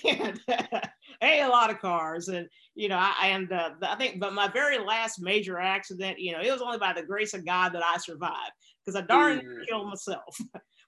[0.08, 0.40] and
[1.22, 4.78] a lot of cars and you know I, and uh, I think but my very
[4.78, 7.98] last major accident you know it was only by the grace of God that I
[7.98, 8.52] survived
[8.86, 9.66] because I darn mm.
[9.66, 10.38] killed myself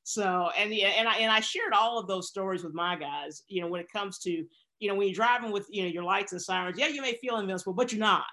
[0.05, 3.43] so and yeah, and I and I shared all of those stories with my guys.
[3.49, 4.45] You know, when it comes to
[4.83, 7.15] you know when you're driving with you know your lights and sirens, yeah, you may
[7.15, 8.25] feel invincible, but you're not.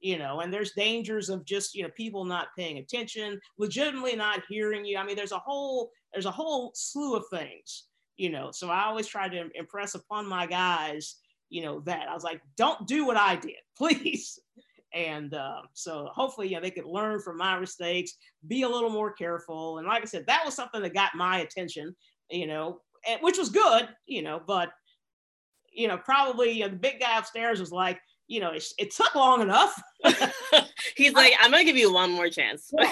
[0.00, 4.42] You know, and there's dangers of just you know people not paying attention, legitimately not
[4.50, 4.98] hearing you.
[4.98, 7.84] I mean, there's a whole there's a whole slew of things.
[8.18, 11.16] You know, so I always try to impress upon my guys,
[11.48, 14.38] you know, that I was like, don't do what I did, please.
[14.92, 18.90] And uh, so hopefully, you know, they could learn from my mistakes, be a little
[18.90, 19.78] more careful.
[19.78, 21.96] And like I said, that was something that got my attention,
[22.30, 24.70] you know, and, which was good, you know, but,
[25.74, 28.90] you know, probably you know, the big guy upstairs was like, you know, it, it
[28.94, 29.80] took long enough.
[30.96, 32.72] He's like, I'm gonna give you one more chance.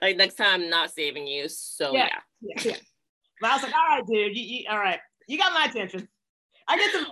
[0.00, 1.48] like next time, I'm not saving you.
[1.48, 2.08] So yeah.
[2.40, 2.62] yeah.
[2.64, 2.76] yeah,
[3.40, 6.08] But I was like, all right, dude, you, you, all right, you got my attention.
[6.68, 7.06] I get the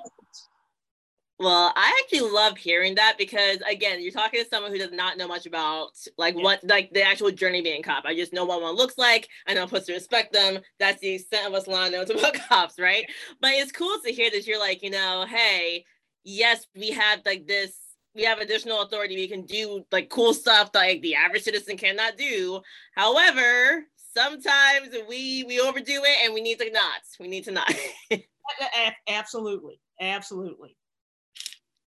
[1.42, 5.18] well, I actually love hearing that because again, you're talking to someone who does not
[5.18, 6.42] know much about like yeah.
[6.42, 8.04] what like the actual journey being cop.
[8.06, 9.28] I just know what one looks like.
[9.48, 10.60] I know I'm supposed to respect them.
[10.78, 13.04] That's the extent of us knows about cops, right?
[13.40, 15.84] But it's cool to hear that you're like, you know, hey,
[16.22, 17.76] yes, we have like this,
[18.14, 19.16] we have additional authority.
[19.16, 22.60] We can do like cool stuff that like the average citizen cannot do.
[22.94, 27.00] However, sometimes we we overdo it and we need to not.
[27.18, 27.74] We need to not.
[29.08, 29.80] Absolutely.
[30.00, 30.76] Absolutely.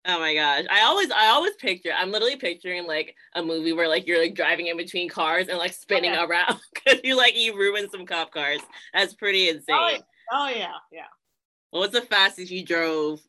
[0.07, 0.65] Oh my gosh.
[0.71, 4.35] I always I always picture I'm literally picturing like a movie where like you're like
[4.35, 6.27] driving in between cars and like spinning oh, yeah.
[6.27, 8.61] around because you like you ruined some cop cars.
[8.93, 9.65] That's pretty oh, insane.
[9.71, 9.97] Oh,
[10.33, 11.07] oh yeah, yeah.
[11.71, 13.21] What was the fastest you drove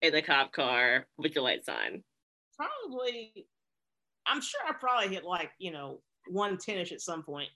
[0.00, 2.02] in a cop car with your lights on?
[2.56, 3.46] Probably
[4.26, 6.00] I'm sure I probably hit like, you know,
[6.32, 7.48] 110ish at some point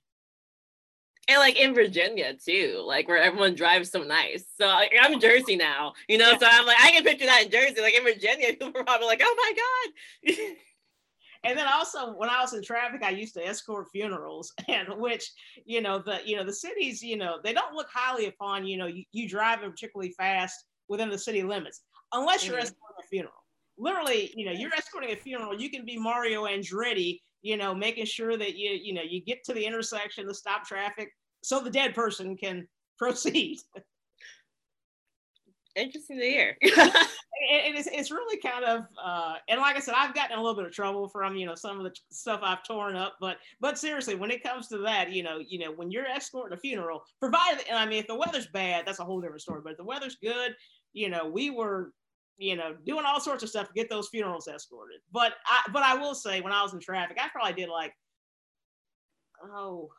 [1.29, 4.45] and like in Virginia too, like where everyone drives so nice.
[4.59, 6.31] So like, I'm Jersey now, you know.
[6.33, 6.39] Yeah.
[6.39, 7.81] So I'm like, I can picture that in Jersey.
[7.81, 10.35] Like in Virginia, people are probably like, "Oh my god."
[11.45, 15.31] and then also when I was in traffic, I used to escort funerals, and which
[15.65, 18.77] you know the you know the cities, you know, they don't look highly upon you
[18.77, 21.83] know you, you driving particularly fast within the city limits
[22.13, 22.65] unless you're mm-hmm.
[22.65, 23.35] escorting a funeral.
[23.79, 25.59] Literally, you know, you're escorting a funeral.
[25.59, 29.45] You can be Mario Andretti you know, making sure that you, you know, you get
[29.45, 31.11] to the intersection to stop traffic
[31.43, 32.67] so the dead person can
[32.99, 33.59] proceed.
[35.75, 36.57] Interesting to hear.
[36.61, 36.77] it,
[37.77, 40.67] it's, it's really kind of, uh, and like I said, I've gotten a little bit
[40.67, 44.15] of trouble from, you know, some of the stuff I've torn up, but, but seriously,
[44.15, 47.65] when it comes to that, you know, you know, when you're escorting a funeral, provided,
[47.69, 49.85] and I mean, if the weather's bad, that's a whole different story, but if the
[49.85, 50.55] weather's good,
[50.93, 51.93] you know, we were
[52.39, 55.01] you know, doing all sorts of stuff to get those funerals escorted.
[55.13, 57.93] But I, but I will say, when I was in traffic, I probably did like,
[59.45, 59.91] oh,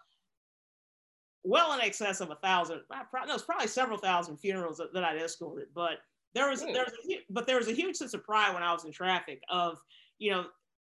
[1.44, 2.82] well in excess of a thousand.
[2.92, 5.68] No, it's probably several thousand funerals that, that I'd escorted.
[5.76, 6.00] But
[6.34, 6.74] there was mm.
[6.74, 8.92] there was a, but there was a huge sense of pride when I was in
[8.92, 9.78] traffic of,
[10.20, 10.46] you know,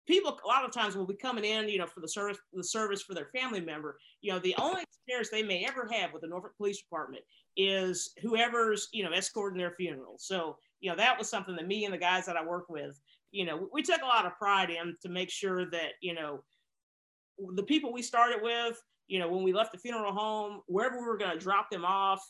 [0.06, 2.64] people a lot of times will be coming in, you know, for the service the
[2.64, 3.98] service for their family member.
[4.20, 7.22] You know, the only experience they may ever have with the Norfolk Police Department
[7.56, 10.16] is whoever's you know escorting their funeral.
[10.18, 13.00] So you know, that was something that me and the guys that I work with,
[13.32, 16.44] you know, we took a lot of pride in to make sure that, you know,
[17.54, 21.06] the people we started with, you know, when we left the funeral home, wherever we
[21.06, 22.22] were going to drop them off,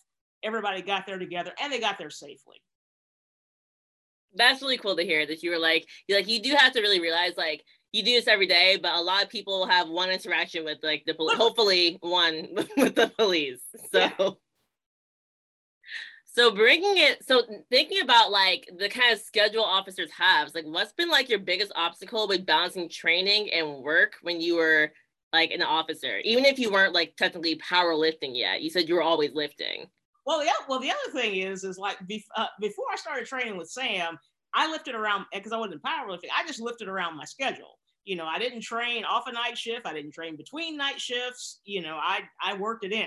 [0.44, 2.62] everybody got there together and they got there safely.
[4.36, 6.80] That's really cool to hear that you were like, you like, you do have to
[6.80, 10.10] really realize like, you do this every day, but a lot of people have one
[10.10, 13.62] interaction with like the police, hopefully one with the police.
[13.92, 14.38] So.
[16.34, 20.92] So bringing it, so thinking about like the kind of schedule officers have, like what's
[20.92, 24.90] been like your biggest obstacle with balancing training and work when you were
[25.32, 28.62] like an officer, even if you weren't like technically powerlifting yet?
[28.62, 29.86] You said you were always lifting.
[30.26, 30.50] Well, yeah.
[30.68, 31.98] Well, the other thing is, is like
[32.36, 34.18] uh, before I started training with Sam,
[34.54, 36.30] I lifted around because I wasn't powerlifting.
[36.36, 37.78] I just lifted around my schedule.
[38.04, 39.86] You know, I didn't train off a night shift.
[39.86, 41.60] I didn't train between night shifts.
[41.64, 43.06] You know, I I worked it in.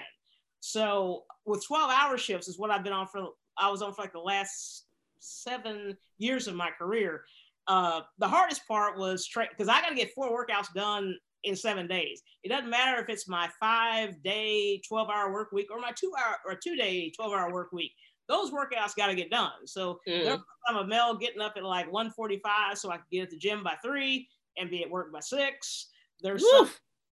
[0.68, 4.02] So with 12 hour shifts is what I've been on for, I was on for
[4.02, 4.84] like the last
[5.20, 7.24] seven years of my career.
[7.68, 11.88] Uh, the hardest part was because I got to get four workouts done in seven
[11.88, 12.22] days.
[12.44, 16.12] It doesn't matter if it's my five day, 12 hour work week or my two
[16.20, 17.94] hour or two day, 12 hour work week.
[18.28, 19.66] Those workouts got to get done.
[19.66, 20.38] So mm.
[20.68, 23.64] I'm a male getting up at like 145 so I can get at the gym
[23.64, 24.28] by three
[24.58, 25.88] and be at work by six.
[26.22, 26.70] There's some,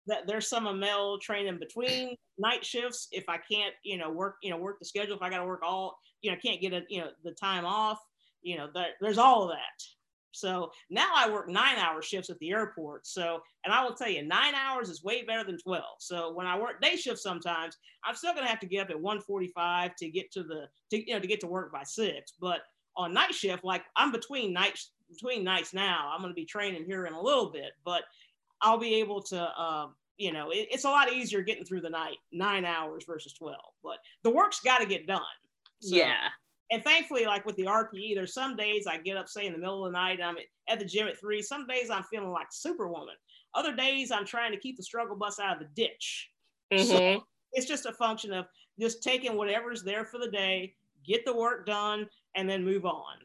[0.06, 4.50] that there's some Amel training between night shifts if I can't, you know, work, you
[4.50, 5.16] know, work the schedule.
[5.16, 7.64] If I got to work all, you know, can't get a, you know, the time
[7.64, 7.98] off,
[8.42, 9.82] you know, that there's all of that.
[10.32, 13.06] So now I work nine hour shifts at the airport.
[13.06, 15.84] So, and I will tell you, nine hours is way better than 12.
[15.98, 18.90] So when I work day shift sometimes, I'm still going to have to get up
[18.90, 22.32] at 145 to get to the, to, you know, to get to work by six.
[22.40, 22.60] But
[22.96, 26.84] on night shift, like I'm between nights, between nights now, I'm going to be training
[26.84, 28.02] here in a little bit, but
[28.62, 31.90] I'll be able to, um, you know, it, it's a lot easier getting through the
[31.90, 33.56] night, nine hours versus 12.
[33.82, 35.20] But the work's got to get done.
[35.80, 36.28] So, yeah.
[36.70, 39.58] And thankfully, like with the RPE, there's some days I get up, say, in the
[39.58, 40.36] middle of the night, I'm
[40.68, 41.42] at the gym at three.
[41.42, 43.16] Some days I'm feeling like Superwoman.
[43.54, 46.30] Other days I'm trying to keep the struggle bus out of the ditch.
[46.72, 46.86] Mm-hmm.
[46.86, 48.46] So it's just a function of
[48.80, 50.74] just taking whatever's there for the day,
[51.06, 53.18] get the work done, and then move on.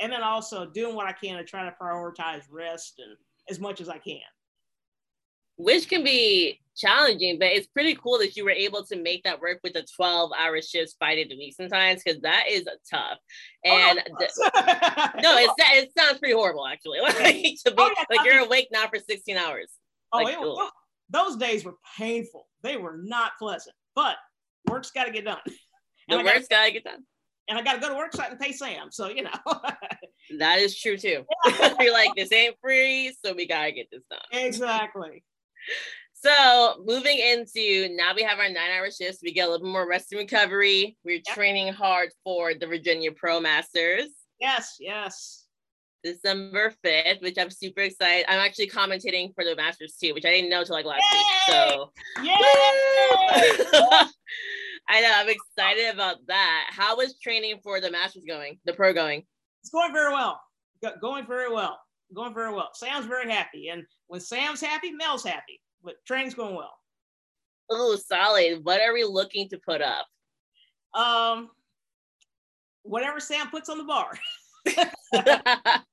[0.00, 3.16] And then also doing what I can to try to prioritize rest and
[3.50, 4.20] as much as I can.
[5.56, 9.40] Which can be challenging, but it's pretty cool that you were able to make that
[9.40, 13.18] work with the 12 hour shifts days a week sometimes because that is tough.
[13.66, 17.00] Oh, and oh, the, no, it, it sounds pretty horrible actually.
[17.02, 19.70] like, to be, oh, yeah, like you're awake now for 16 hours.
[20.12, 20.70] Oh, like, it,
[21.10, 22.48] those days were painful.
[22.62, 24.16] They were not pleasant, but
[24.68, 25.40] work's got to get done.
[26.08, 27.04] The work's got to get done.
[27.48, 28.90] And I got to go to work I can pay Sam.
[28.90, 29.30] So, you know.
[30.38, 31.24] that is true too.
[31.80, 34.20] you're like, this ain't free, so we got to get this done.
[34.32, 35.22] Exactly.
[36.14, 39.20] So moving into now we have our nine hour shifts.
[39.22, 40.96] We get a little more rest and recovery.
[41.04, 41.34] We're yep.
[41.34, 44.08] training hard for the Virginia Pro Masters.
[44.40, 45.46] Yes, yes.
[46.04, 48.26] December 5th, which I'm super excited.
[48.28, 51.18] I'm actually commentating for the Masters too, which I didn't know until like last Yay!
[51.18, 51.26] week.
[51.46, 51.92] So
[54.88, 56.70] I know I'm excited about that.
[56.70, 58.58] How was training for the Masters going?
[58.64, 59.24] The pro going?
[59.62, 60.40] It's going very well.
[61.00, 61.78] Going very well.
[62.14, 62.70] Going very well.
[62.74, 63.68] Sam's very happy.
[63.68, 66.74] And when Sam's happy, Mel's happy but training's going well.
[67.70, 68.64] Oh, solid.
[68.64, 70.06] What are we looking to put up?
[70.94, 71.50] Um,
[72.82, 74.10] whatever Sam puts on the bar.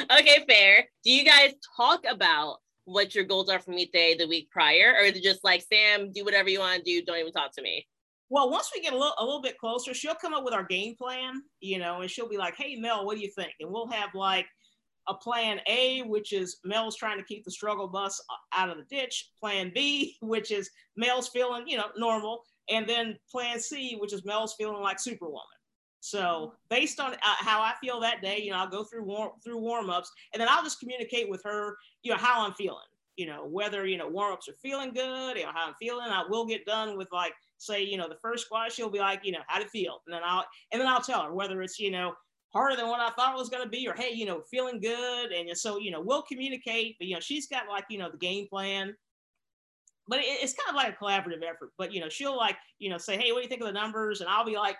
[0.10, 0.88] okay, fair.
[1.04, 4.94] Do you guys talk about what your goals are for meet day the week prior,
[4.98, 7.52] or is it just like Sam, do whatever you want to do, don't even talk
[7.52, 7.86] to me?
[8.30, 10.64] Well, once we get a little a little bit closer, she'll come up with our
[10.64, 13.70] game plan, you know, and she'll be like, "Hey, Mel, what do you think?" And
[13.70, 14.46] we'll have like
[15.08, 18.20] a plan A, which is Mel's trying to keep the struggle bus
[18.52, 19.30] out of the ditch.
[19.38, 22.42] Plan B, which is Mel's feeling, you know, normal.
[22.70, 25.46] And then plan C, which is Mel's feeling like Superwoman.
[26.00, 29.32] So based on uh, how I feel that day, you know, I'll go through warm
[29.42, 32.78] through warm ups, and then I'll just communicate with her, you know, how I'm feeling.
[33.16, 36.06] You know, whether you know warm ups are feeling good, you know, how I'm feeling.
[36.08, 38.70] I will get done with like, say, you know, the first squat.
[38.70, 41.24] She'll be like, you know, how to feel, and then I'll and then I'll tell
[41.24, 42.14] her whether it's you know
[42.52, 44.80] harder than what I thought it was going to be, or hey, you know, feeling
[44.80, 45.32] good.
[45.32, 48.18] And so, you know, we'll communicate, but you know, she's got like, you know, the
[48.18, 48.94] game plan.
[50.06, 51.72] But it, it's kind of like a collaborative effort.
[51.76, 53.72] But you know, she'll like, you know, say, hey, what do you think of the
[53.72, 54.20] numbers?
[54.20, 54.76] And I'll be like,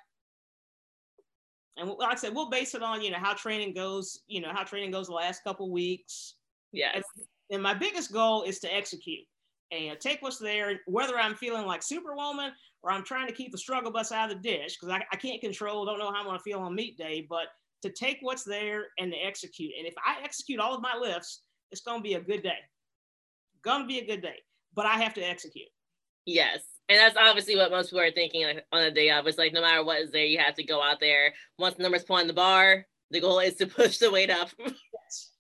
[1.77, 4.51] and like I said, we'll base it on, you know, how training goes, you know,
[4.53, 6.35] how training goes the last couple weeks.
[6.73, 6.91] Yeah.
[6.95, 7.05] And,
[7.51, 9.25] and my biggest goal is to execute
[9.71, 12.53] and take what's there, whether I'm feeling like Superwoman
[12.83, 15.17] or I'm trying to keep the struggle bus out of the dish because I, I
[15.17, 17.49] can't control, don't know how I'm going to feel on meet day, but
[17.83, 19.73] to take what's there and to execute.
[19.79, 22.59] And if I execute all of my lifts, it's going to be a good day.
[23.63, 24.37] Going to be a good day,
[24.75, 25.69] but I have to execute.
[26.25, 26.61] Yes.
[26.89, 29.27] And that's obviously what most people are thinking like, on the day of.
[29.27, 31.33] It's like no matter what is there, you have to go out there.
[31.59, 34.51] Once the numbers point the bar, the goal is to push the weight up.
[34.59, 35.31] yes.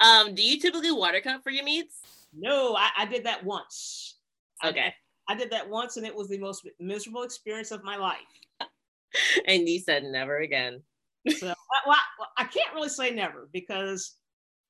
[0.00, 2.00] Um, do you typically water cut for your meets?
[2.36, 4.18] No, I, I did that once.
[4.64, 4.80] Okay.
[4.80, 4.94] I,
[5.30, 8.18] I did that once and it was the most miserable experience of my life.
[9.46, 10.82] and you said never again.
[11.28, 11.54] so
[11.86, 11.96] well,
[12.36, 14.16] I, I can't really say never because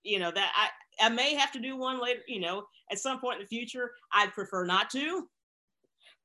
[0.03, 3.21] you know that I, I may have to do one later, you know, at some
[3.21, 3.93] point in the future.
[4.13, 5.31] I'd prefer not to,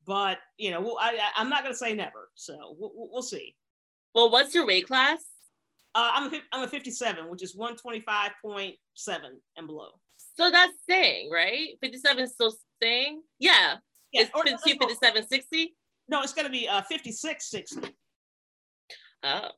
[0.05, 2.27] but you know, well, I, I'm not going to say never.
[2.35, 3.55] So we'll, we'll see.
[4.13, 5.19] Well, what's your weight class?
[5.93, 8.73] Uh, I'm a, I'm a 57, which is 125.7
[9.55, 9.91] and below.
[10.35, 11.69] So that's staying, right?
[11.79, 13.21] 57 still staying?
[13.39, 13.75] Yeah.
[14.15, 14.27] Yeah.
[14.33, 15.75] It's 52, 57, 60?
[16.07, 17.81] No, it's going to be uh, 56, 60.
[19.23, 19.49] Oh.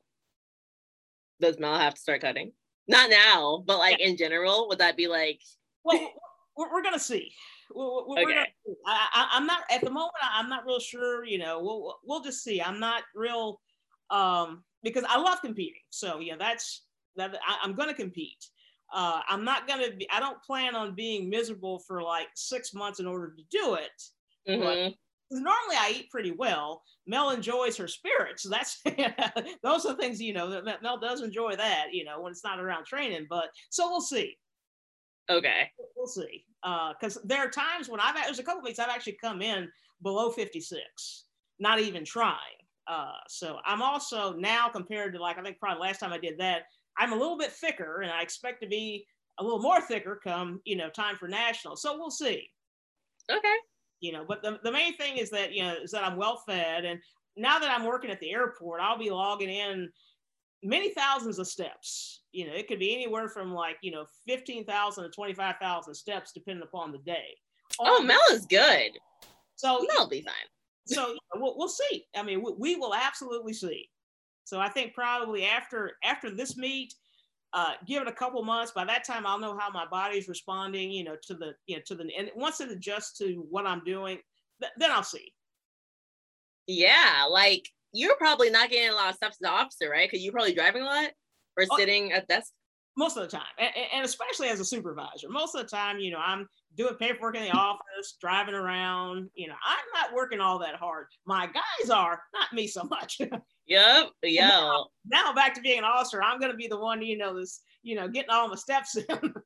[1.40, 2.52] Does Mel have to start cutting?
[2.88, 4.06] Not now, but like yeah.
[4.06, 5.40] in general, would that be like?
[5.84, 6.10] Well,
[6.56, 7.30] we're, we're gonna see.
[7.72, 8.34] We're, we're okay.
[8.34, 8.46] Gonna,
[8.86, 10.14] I, am not at the moment.
[10.22, 11.24] I'm not real sure.
[11.24, 12.62] You know, we'll we'll just see.
[12.62, 13.60] I'm not real
[14.10, 15.82] um, because I love competing.
[15.90, 17.38] So yeah, that's that.
[17.46, 18.44] I, am gonna compete.
[18.92, 20.08] Uh, I'm not gonna be.
[20.10, 24.02] I don't plan on being miserable for like six months in order to do it.
[24.48, 24.88] Mm-hmm
[25.30, 26.82] normally I eat pretty well.
[27.06, 28.42] Mel enjoys her spirits.
[28.44, 28.82] So that's
[29.62, 32.60] those are things you know that Mel does enjoy that you know when it's not
[32.60, 33.26] around training.
[33.28, 34.36] But so we'll see.
[35.30, 35.70] Okay.
[35.96, 36.44] We'll see.
[36.62, 39.68] Because uh, there are times when I've there's a couple weeks I've actually come in
[40.02, 41.24] below 56,
[41.58, 42.36] not even trying.
[42.86, 46.38] Uh, so I'm also now compared to like I think probably last time I did
[46.38, 46.62] that,
[46.96, 49.06] I'm a little bit thicker, and I expect to be
[49.38, 51.76] a little more thicker come you know time for national.
[51.76, 52.48] So we'll see.
[53.30, 53.56] Okay
[54.00, 56.42] you know but the, the main thing is that you know is that i'm well
[56.46, 56.84] fed.
[56.84, 57.00] And
[57.36, 59.88] now that i'm working at the airport i'll be logging in
[60.62, 62.22] many thousands of steps.
[62.32, 66.62] You know it could be anywhere from like you know 15000 to 25000 steps depending
[66.62, 67.36] upon the day.
[67.80, 68.92] Oh mel is good.
[69.56, 70.34] So mel'll be fine.
[70.86, 72.06] So we'll, we'll see.
[72.16, 73.88] I mean we, we will absolutely see.
[74.44, 76.94] So i think probably after after this meet
[77.52, 78.72] uh, give it a couple months.
[78.72, 81.82] By that time, I'll know how my body's responding, you know, to the, you know,
[81.86, 84.18] to the, and once it adjusts to what I'm doing,
[84.60, 85.32] th- then I'll see.
[86.66, 87.26] Yeah.
[87.30, 90.08] Like you're probably not getting a lot of steps as the officer, right?
[90.10, 91.10] Because you're probably driving a lot
[91.58, 92.52] or oh, sitting at desk.
[92.96, 96.10] most of the time and, and, especially as a supervisor most of the time you
[96.10, 96.46] know i'm
[96.76, 101.06] doing paperwork in the office driving around you know i'm not working all that hard
[101.26, 103.20] my guys are not me so much
[103.68, 107.02] yep yeah now, now, back to being an officer i'm going to be the one
[107.02, 109.34] you know this you know getting all my steps in.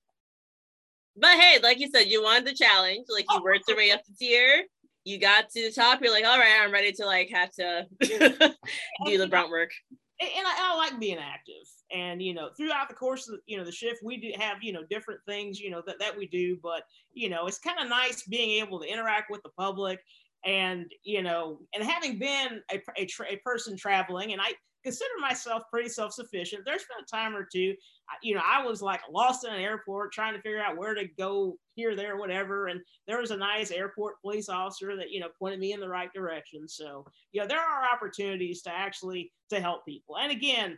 [1.14, 3.91] But hey like you said you wanted the challenge like you oh, worked your way
[3.91, 4.64] up the tier.
[5.05, 7.87] You got to the top you're like all right i'm ready to like have to
[8.01, 9.73] do the brunt work.
[10.20, 11.68] And I, I, like being active.
[11.95, 14.73] And you know throughout the course of you know the shift we do have you
[14.73, 16.57] know different things you know that, that we do.
[16.62, 20.01] But you know it's kind of nice being able to interact with the public
[20.45, 25.62] and you know and having been a, a, a person traveling and i consider myself
[25.70, 26.64] pretty self-sufficient.
[26.64, 27.74] There's been a time or two,
[28.22, 31.07] you know, I was like lost in an airport trying to figure out where to
[31.18, 32.66] go here, there, whatever.
[32.66, 35.88] And there was a nice airport police officer that, you know, pointed me in the
[35.88, 36.68] right direction.
[36.68, 40.18] So, you know, there are opportunities to actually to help people.
[40.18, 40.76] And again,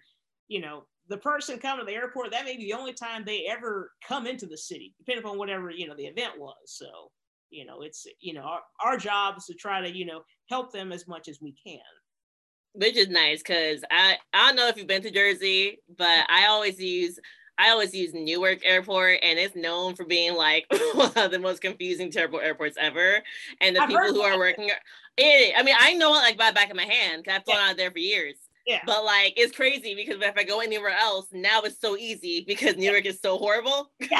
[0.48, 3.46] you know, the person coming to the airport, that may be the only time they
[3.46, 6.54] ever come into the city, depending upon whatever, you know, the event was.
[6.66, 7.10] So,
[7.54, 10.72] you know, it's, you know, our, our job is to try to, you know, help
[10.72, 11.80] them as much as we can
[12.74, 16.46] which is nice because I I don't know if you've been to Jersey, but I
[16.48, 17.18] always use
[17.56, 21.60] I always use Newark Airport, and it's known for being like one of the most
[21.60, 23.22] confusing, terrible airports ever.
[23.60, 24.70] And the I've people who are working,
[25.16, 27.44] it, I mean, I know it like by the back of my hand because I've
[27.44, 27.70] flown yeah.
[27.70, 28.34] out there for years.
[28.66, 28.80] Yeah.
[28.86, 32.76] But like, it's crazy because if I go anywhere else, now it's so easy because
[32.76, 33.90] Newark is so horrible.
[34.00, 34.12] but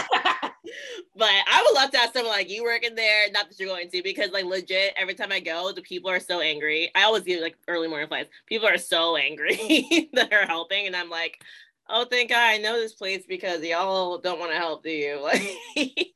[1.23, 3.31] I would love to have someone like you working there.
[3.33, 6.21] Not that you're going to, because like legit, every time I go, the people are
[6.21, 6.91] so angry.
[6.95, 8.31] I always give like early morning flights.
[8.47, 11.43] People are so angry that are helping, and I'm like,
[11.89, 15.21] oh, thank God I know this place because y'all don't want to help, do you?
[15.23, 15.43] Like.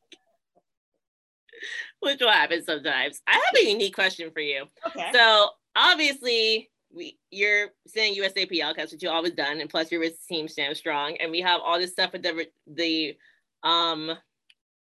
[2.01, 2.07] Mm-hmm.
[2.09, 3.21] Which will happen sometimes.
[3.27, 4.67] I have a unique question for you.
[4.87, 5.11] Okay.
[5.13, 10.25] So obviously we you're saying USAPL because what you always done, and plus you're with
[10.27, 13.17] Team Samstrong, and we have all this stuff with the the
[13.63, 14.13] um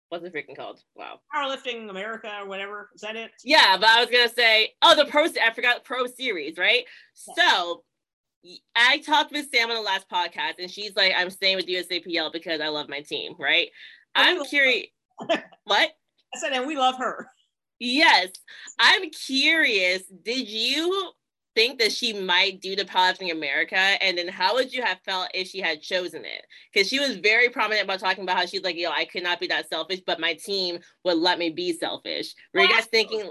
[0.09, 0.81] what's it freaking called?
[0.95, 1.21] Wow.
[1.35, 2.91] Powerlifting America or whatever.
[2.95, 3.31] Is that it?
[3.45, 5.25] Yeah, but I was gonna say, oh, the pro.
[5.25, 6.85] I forgot pro series, right?
[7.27, 7.35] Yeah.
[7.37, 7.85] So
[8.77, 12.33] I talked with Sam on the last podcast, and she's like, "I'm staying with USAPL
[12.33, 13.71] because I love my team." Right?
[14.15, 14.87] I'm curious.
[15.65, 15.91] what?
[16.35, 17.29] I said, and we love her.
[17.79, 18.29] Yes,
[18.79, 20.03] I'm curious.
[20.25, 21.13] Did you
[21.57, 23.77] think that she might do the Powerlifting America?
[23.77, 26.47] And then how would you have felt if she had chosen it?
[26.73, 29.41] Because she was very prominent about talking about how she's like, yo, I could not
[29.41, 32.33] be that selfish, but my team would let me be selfish.
[32.55, 33.31] Were you guys thinking?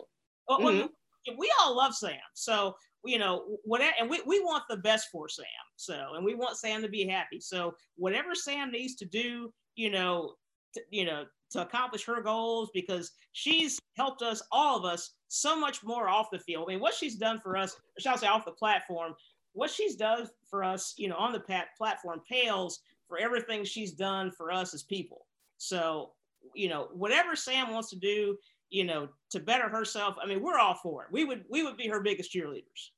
[0.49, 1.37] Well, mm-hmm.
[1.37, 2.17] we all love Sam.
[2.33, 5.45] So, you know, whatever, and we, we want the best for Sam.
[5.77, 7.39] So, and we want Sam to be happy.
[7.39, 10.33] So, whatever Sam needs to do, you know,
[10.73, 15.59] to, you know, to accomplish her goals because she's helped us, all of us, so
[15.59, 16.65] much more off the field.
[16.67, 19.13] I mean, what she's done for us, shall I say, off the platform,
[19.53, 23.93] what she's done for us, you know, on the pat- platform pales for everything she's
[23.93, 25.25] done for us as people.
[25.57, 26.11] So,
[26.53, 28.37] you know, whatever Sam wants to do,
[28.69, 31.09] you know, to better herself, I mean, we're all for it.
[31.11, 32.91] We would we would be her biggest cheerleaders.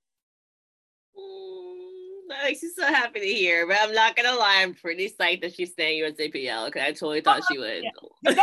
[1.18, 1.87] Mm
[2.28, 3.68] makes me so happy to hear.
[3.68, 7.22] But I'm not gonna lie, I'm pretty psyched that she's staying USAPL because I totally
[7.22, 7.84] thought she would.
[7.84, 8.34] Yeah.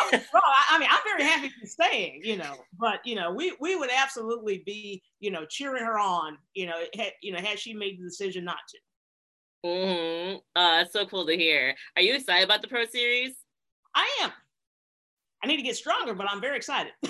[0.70, 2.56] I mean, I'm very happy she's staying, you know.
[2.78, 6.76] But you know, we we would absolutely be, you know, cheering her on, you know,
[6.96, 8.78] had, you know, had she made the decision not to.
[9.68, 10.36] Mm-hmm.
[10.54, 11.74] Uh, that's so cool to hear.
[11.96, 13.34] Are you excited about the Pro Series?
[13.94, 14.32] I am.
[15.42, 16.92] I need to get stronger, but I'm very excited.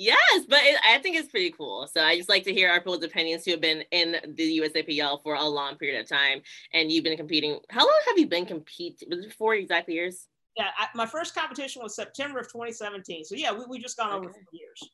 [0.00, 1.88] Yes, but it, I think it's pretty cool.
[1.92, 5.24] So I just like to hear our people's opinions who have been in the USAPL
[5.24, 6.40] for a long period of time,
[6.72, 7.58] and you've been competing.
[7.68, 9.08] How long have you been competing?
[9.10, 10.28] Was it four exactly years?
[10.56, 13.24] Yeah, I, my first competition was September of 2017.
[13.24, 14.18] So yeah, we we just gone okay.
[14.18, 14.88] over four years.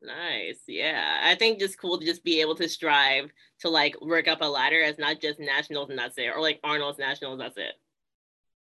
[0.00, 0.60] Nice.
[0.68, 1.22] Yeah.
[1.24, 3.32] I think just cool to just be able to strive
[3.62, 6.60] to like work up a ladder as not just nationals and that's it, or like
[6.62, 7.72] Arnold's nationals, that's it.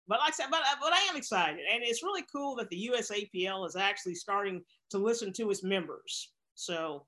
[0.07, 1.61] But like I said, but, but I am excited.
[1.72, 4.61] And it's really cool that the USAPL is actually starting
[4.92, 6.32] to listen to its members.
[6.56, 7.06] So,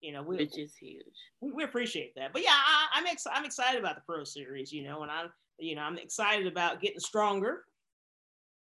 [0.00, 1.04] you know, we, which is huge.
[1.40, 2.32] We, we appreciate that.
[2.32, 4.72] But yeah, I, am ex- I'm excited about the Pro Series.
[4.72, 7.64] You know, and I'm you know I'm excited about getting stronger.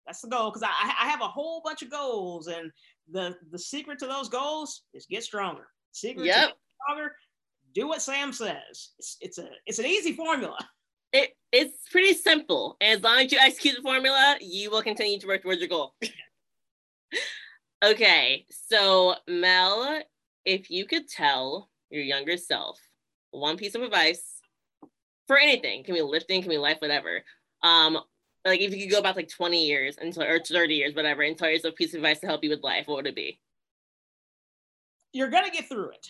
[0.05, 2.71] That's the goal because I, I have a whole bunch of goals, and
[3.09, 5.67] the the secret to those goals is get stronger.
[5.91, 6.35] Secret yep.
[6.35, 7.15] to get stronger,
[7.73, 8.89] do what Sam says.
[8.97, 10.57] It's it's a it's an easy formula.
[11.13, 12.77] It it's pretty simple.
[12.81, 15.69] And as long as you execute the formula, you will continue to work towards your
[15.69, 15.93] goal.
[17.83, 20.01] okay, so Mel,
[20.45, 22.79] if you could tell your younger self
[23.31, 24.39] one piece of advice
[25.27, 27.23] for anything, can be lifting, can be life, whatever.
[27.63, 27.97] Um,
[28.45, 31.37] like if you could go back like 20 years until or 30 years, whatever, and
[31.37, 33.39] tell yourself a piece of advice to help you with life, what would it be?
[35.13, 36.07] You're gonna get through it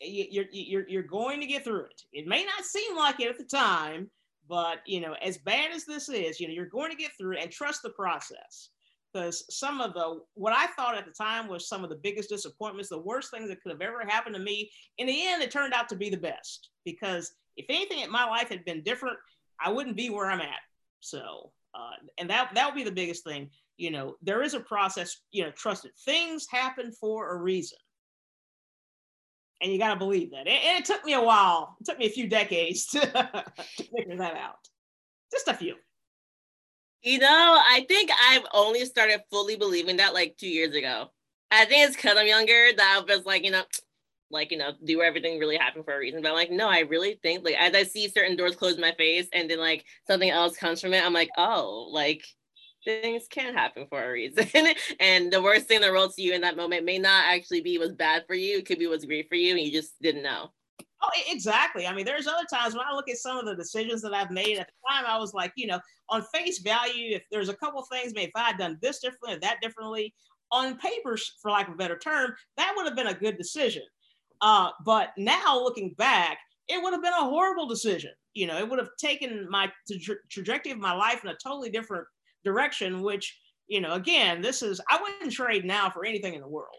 [0.00, 2.02] you're, you're, you're going to get through it.
[2.12, 4.10] It may not seem like it at the time,
[4.48, 7.36] But you know, as bad as this is, you know, you're going to get through
[7.36, 8.70] it and trust the process.
[9.16, 12.28] Because some of the what I thought at the time was some of the biggest
[12.28, 14.70] disappointments, the worst things that could have ever happened to me.
[14.98, 16.68] In the end, it turned out to be the best.
[16.84, 19.16] Because if anything in my life had been different,
[19.58, 20.60] I wouldn't be where I'm at.
[21.00, 23.48] So, uh, and that that would be the biggest thing.
[23.78, 25.16] You know, there is a process.
[25.30, 25.92] You know, trust it.
[26.04, 27.78] Things happen for a reason
[29.62, 30.46] and you got to believe that.
[30.46, 31.74] And, it took me a while.
[31.80, 34.68] It took me a few decades to, to figure that out.
[35.32, 35.76] Just a few.
[37.02, 41.10] You know, I think I've only started fully believing that like two years ago.
[41.50, 43.62] I think it's because I'm younger that I was like, you know,
[44.30, 46.20] like you know, do everything really happen for a reason.
[46.22, 48.92] But I'm like, no, I really think like as I see certain doors close my
[48.92, 52.24] face, and then like something else comes from it, I'm like, oh, like
[52.84, 54.46] things can happen for a reason.
[55.00, 57.78] and the worst thing that rolled to you in that moment may not actually be
[57.78, 58.58] what's bad for you.
[58.58, 60.50] It could be what's great for you and you just didn't know.
[61.02, 61.86] Oh, exactly.
[61.86, 64.30] I mean, there's other times when I look at some of the decisions that I've
[64.30, 65.78] made at the time, I was like, you know,
[66.08, 69.34] on face value, if there's a couple things, maybe if I had done this differently
[69.34, 70.14] or that differently,
[70.52, 73.82] on paper, for lack of a better term, that would have been a good decision.
[74.40, 76.38] Uh, but now looking back,
[76.68, 78.12] it would have been a horrible decision.
[78.34, 79.70] You know, it would have taken my
[80.02, 82.06] tra- trajectory of my life in a totally different
[82.44, 86.48] direction, which, you know, again, this is, I wouldn't trade now for anything in the
[86.48, 86.70] world.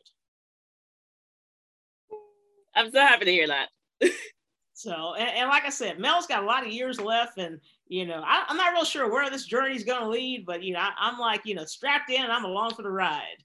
[2.76, 3.70] I'm so happy to hear that.
[4.74, 8.06] so, and, and, like I said, Mel's got a lot of years left, and, you
[8.06, 10.74] know, I, am not real sure where this journey is going to lead, but, you
[10.74, 13.44] know, I, I'm like, you know, strapped in, I'm along for the ride.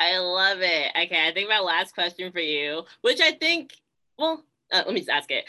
[0.00, 0.90] I love it.
[0.96, 3.72] Okay, I think my last question for you, which I think,
[4.18, 5.44] well, uh, let me just ask it.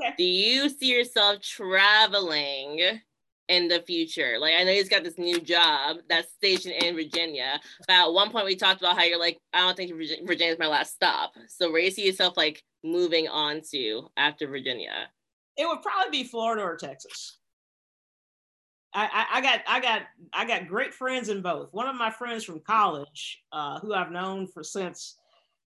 [0.00, 0.14] Okay.
[0.16, 3.00] Do you see yourself traveling
[3.48, 4.38] in the future.
[4.40, 7.60] Like I know he's got this new job that's stationed in Virginia.
[7.86, 10.58] But at one point we talked about how you're like, I don't think Virginia is
[10.58, 11.32] my last stop.
[11.48, 15.08] So where do you see yourself like moving on to after Virginia?
[15.56, 17.38] It would probably be Florida or Texas.
[18.92, 21.68] I, I, I got I got I got great friends in both.
[21.72, 25.16] One of my friends from college, uh, who I've known for since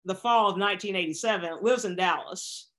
[0.05, 2.71] the fall of 1987, lives in Dallas.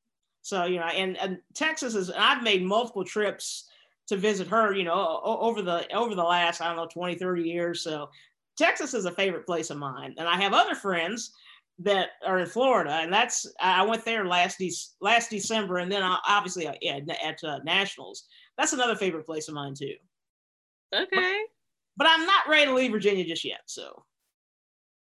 [0.41, 2.09] So you know, and, and Texas is.
[2.09, 3.68] And I've made multiple trips
[4.09, 7.43] to visit her, you know, over the over the last, I don't know, 20, 30
[7.43, 7.83] years.
[7.83, 8.09] So
[8.57, 10.15] Texas is a favorite place of mine.
[10.17, 11.31] And I have other friends
[11.77, 16.03] that are in Florida, and that's I went there last de- last December, and then
[16.27, 18.25] obviously uh, yeah, at uh, Nationals.
[18.57, 19.93] That's another favorite place of mine too.
[20.93, 21.07] Okay.
[21.95, 23.61] But, but, I'm not ready to leave Virginia just yet.
[23.67, 24.03] So.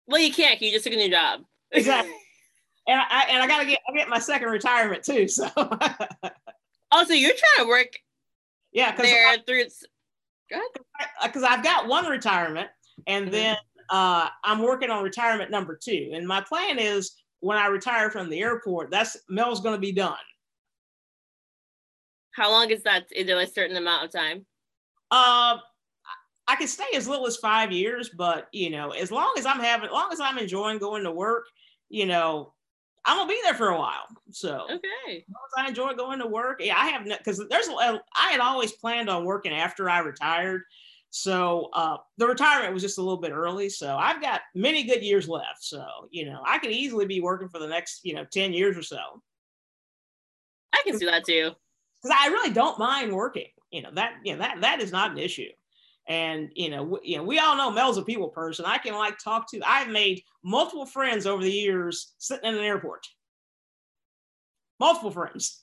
[0.09, 0.61] Well, you can't.
[0.61, 1.43] You just took a new job.
[1.71, 2.13] exactly.
[2.89, 5.29] And I and I gotta get I get my second retirement too.
[5.29, 5.49] So.
[5.57, 7.99] oh, so you're trying to work
[8.77, 9.11] yeah, because
[9.47, 9.65] through.
[11.23, 12.69] Because I've got one retirement,
[13.07, 13.33] and mm-hmm.
[13.33, 13.57] then
[13.89, 16.11] uh, I'm working on retirement number two.
[16.13, 19.93] And my plan is when I retire from the airport, that's Mel's going to be
[19.93, 20.15] done.
[22.33, 23.07] How long is that?
[23.17, 24.45] Is there a certain amount of time?
[25.11, 25.57] Uh,
[26.47, 29.59] I can stay as little as five years, but you know, as long as I'm
[29.59, 31.47] having, as long as I'm enjoying going to work,
[31.89, 32.53] you know,
[33.07, 34.07] I'm gonna be there for a while.
[34.33, 35.25] So okay,
[35.57, 36.61] I enjoy going to work.
[36.61, 38.01] Yeah, I have because there's I
[38.31, 40.63] had always planned on working after I retired.
[41.11, 43.71] So uh, the retirement was just a little bit early.
[43.71, 45.63] So I've got many good years left.
[45.63, 48.77] So you know I could easily be working for the next you know ten years
[48.77, 48.99] or so.
[50.73, 51.53] I can see that too.
[52.03, 53.47] Because I really don't mind working.
[53.71, 55.49] You know that you know that that is not an issue.
[56.09, 58.65] And you know, w- you know, we all know Mel's a people person.
[58.65, 59.61] I can like talk to.
[59.67, 63.07] I've made multiple friends over the years sitting in an airport.
[64.79, 65.63] Multiple friends.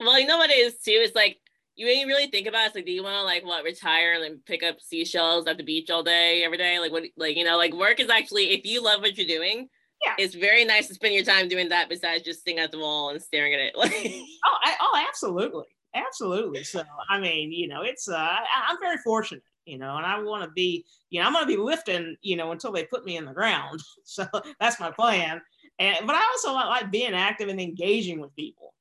[0.00, 0.92] Well, you know what it is too.
[0.92, 1.38] It's like
[1.76, 4.14] you ain't really think about it, it's like, do you want to like what retire
[4.14, 6.78] and then pick up seashells at the beach all day, every day?
[6.78, 9.68] Like what like you know, like work is actually if you love what you're doing,
[10.04, 10.14] yeah.
[10.18, 13.10] it's very nice to spend your time doing that besides just sitting at the wall
[13.10, 13.76] and staring at it.
[13.76, 15.64] Like oh, I, oh, absolutely.
[15.94, 16.64] Absolutely.
[16.64, 20.20] So, I mean, you know, it's, uh, I, I'm very fortunate, you know, and I
[20.20, 23.04] want to be, you know, I'm going to be lifting, you know, until they put
[23.04, 23.80] me in the ground.
[24.04, 24.26] So
[24.58, 25.40] that's my plan.
[25.78, 28.74] And, but I also like being active and engaging with people.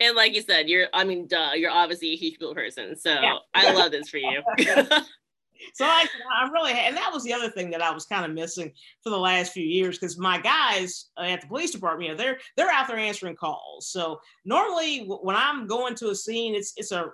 [0.00, 2.96] And like you said, you're, I mean, duh, you're obviously a huge people person.
[2.96, 3.36] So yeah.
[3.54, 4.42] I love this for you.
[5.76, 8.30] so I, I'm really, and that was the other thing that I was kind of
[8.32, 8.72] missing
[9.02, 12.16] for the last few years because my guys uh, at the police department, you know,
[12.16, 13.90] they're they're out there answering calls.
[13.90, 17.10] So normally when I'm going to a scene, it's it's a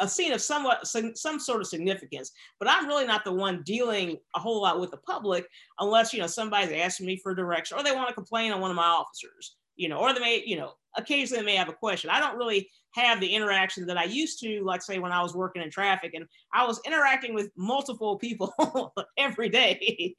[0.00, 3.62] a scene of somewhat some, some sort of significance, but I'm really not the one
[3.62, 5.46] dealing a whole lot with the public
[5.78, 8.70] unless you know somebody's asking me for direction or they want to complain on one
[8.70, 11.74] of my officers, you know, or they may, you know, occasionally they may have a
[11.74, 12.10] question.
[12.10, 15.34] I don't really have the interaction that I used to, like say when I was
[15.34, 18.52] working in traffic and I was interacting with multiple people
[19.18, 20.14] every day.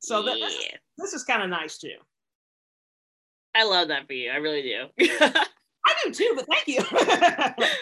[0.00, 0.34] so yeah.
[0.34, 0.68] this,
[0.98, 1.96] this is kind of nice too.
[3.54, 4.30] I love that for you.
[4.30, 4.86] I really do.
[5.20, 7.66] I do too, but thank you.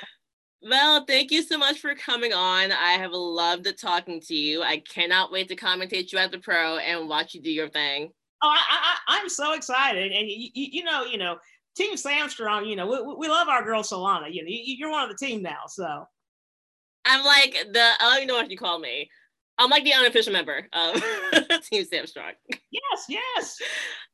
[0.60, 2.72] Well, thank you so much for coming on.
[2.72, 4.62] I have loved talking to you.
[4.62, 8.10] I cannot wait to commentate you as a pro and watch you do your thing.
[8.42, 11.38] Oh, I, I, am so excited, and you, you, know, you know,
[11.76, 12.68] Team Samstrong.
[12.68, 14.32] You know, we, we love our girl Solana.
[14.32, 16.06] You know, you're one of the team now, so.
[17.04, 19.10] I'm like the I don't even know what you call me.
[19.56, 20.94] I'm like the unofficial member of
[21.70, 22.32] Team Samstrong.
[22.70, 23.58] Yes, yes.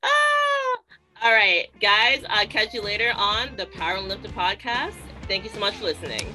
[0.03, 0.79] ah,
[1.23, 2.25] all right, guys.
[2.31, 4.95] I'll catch you later on the Power in Lifting podcast.
[5.29, 6.35] Thank you so much for listening.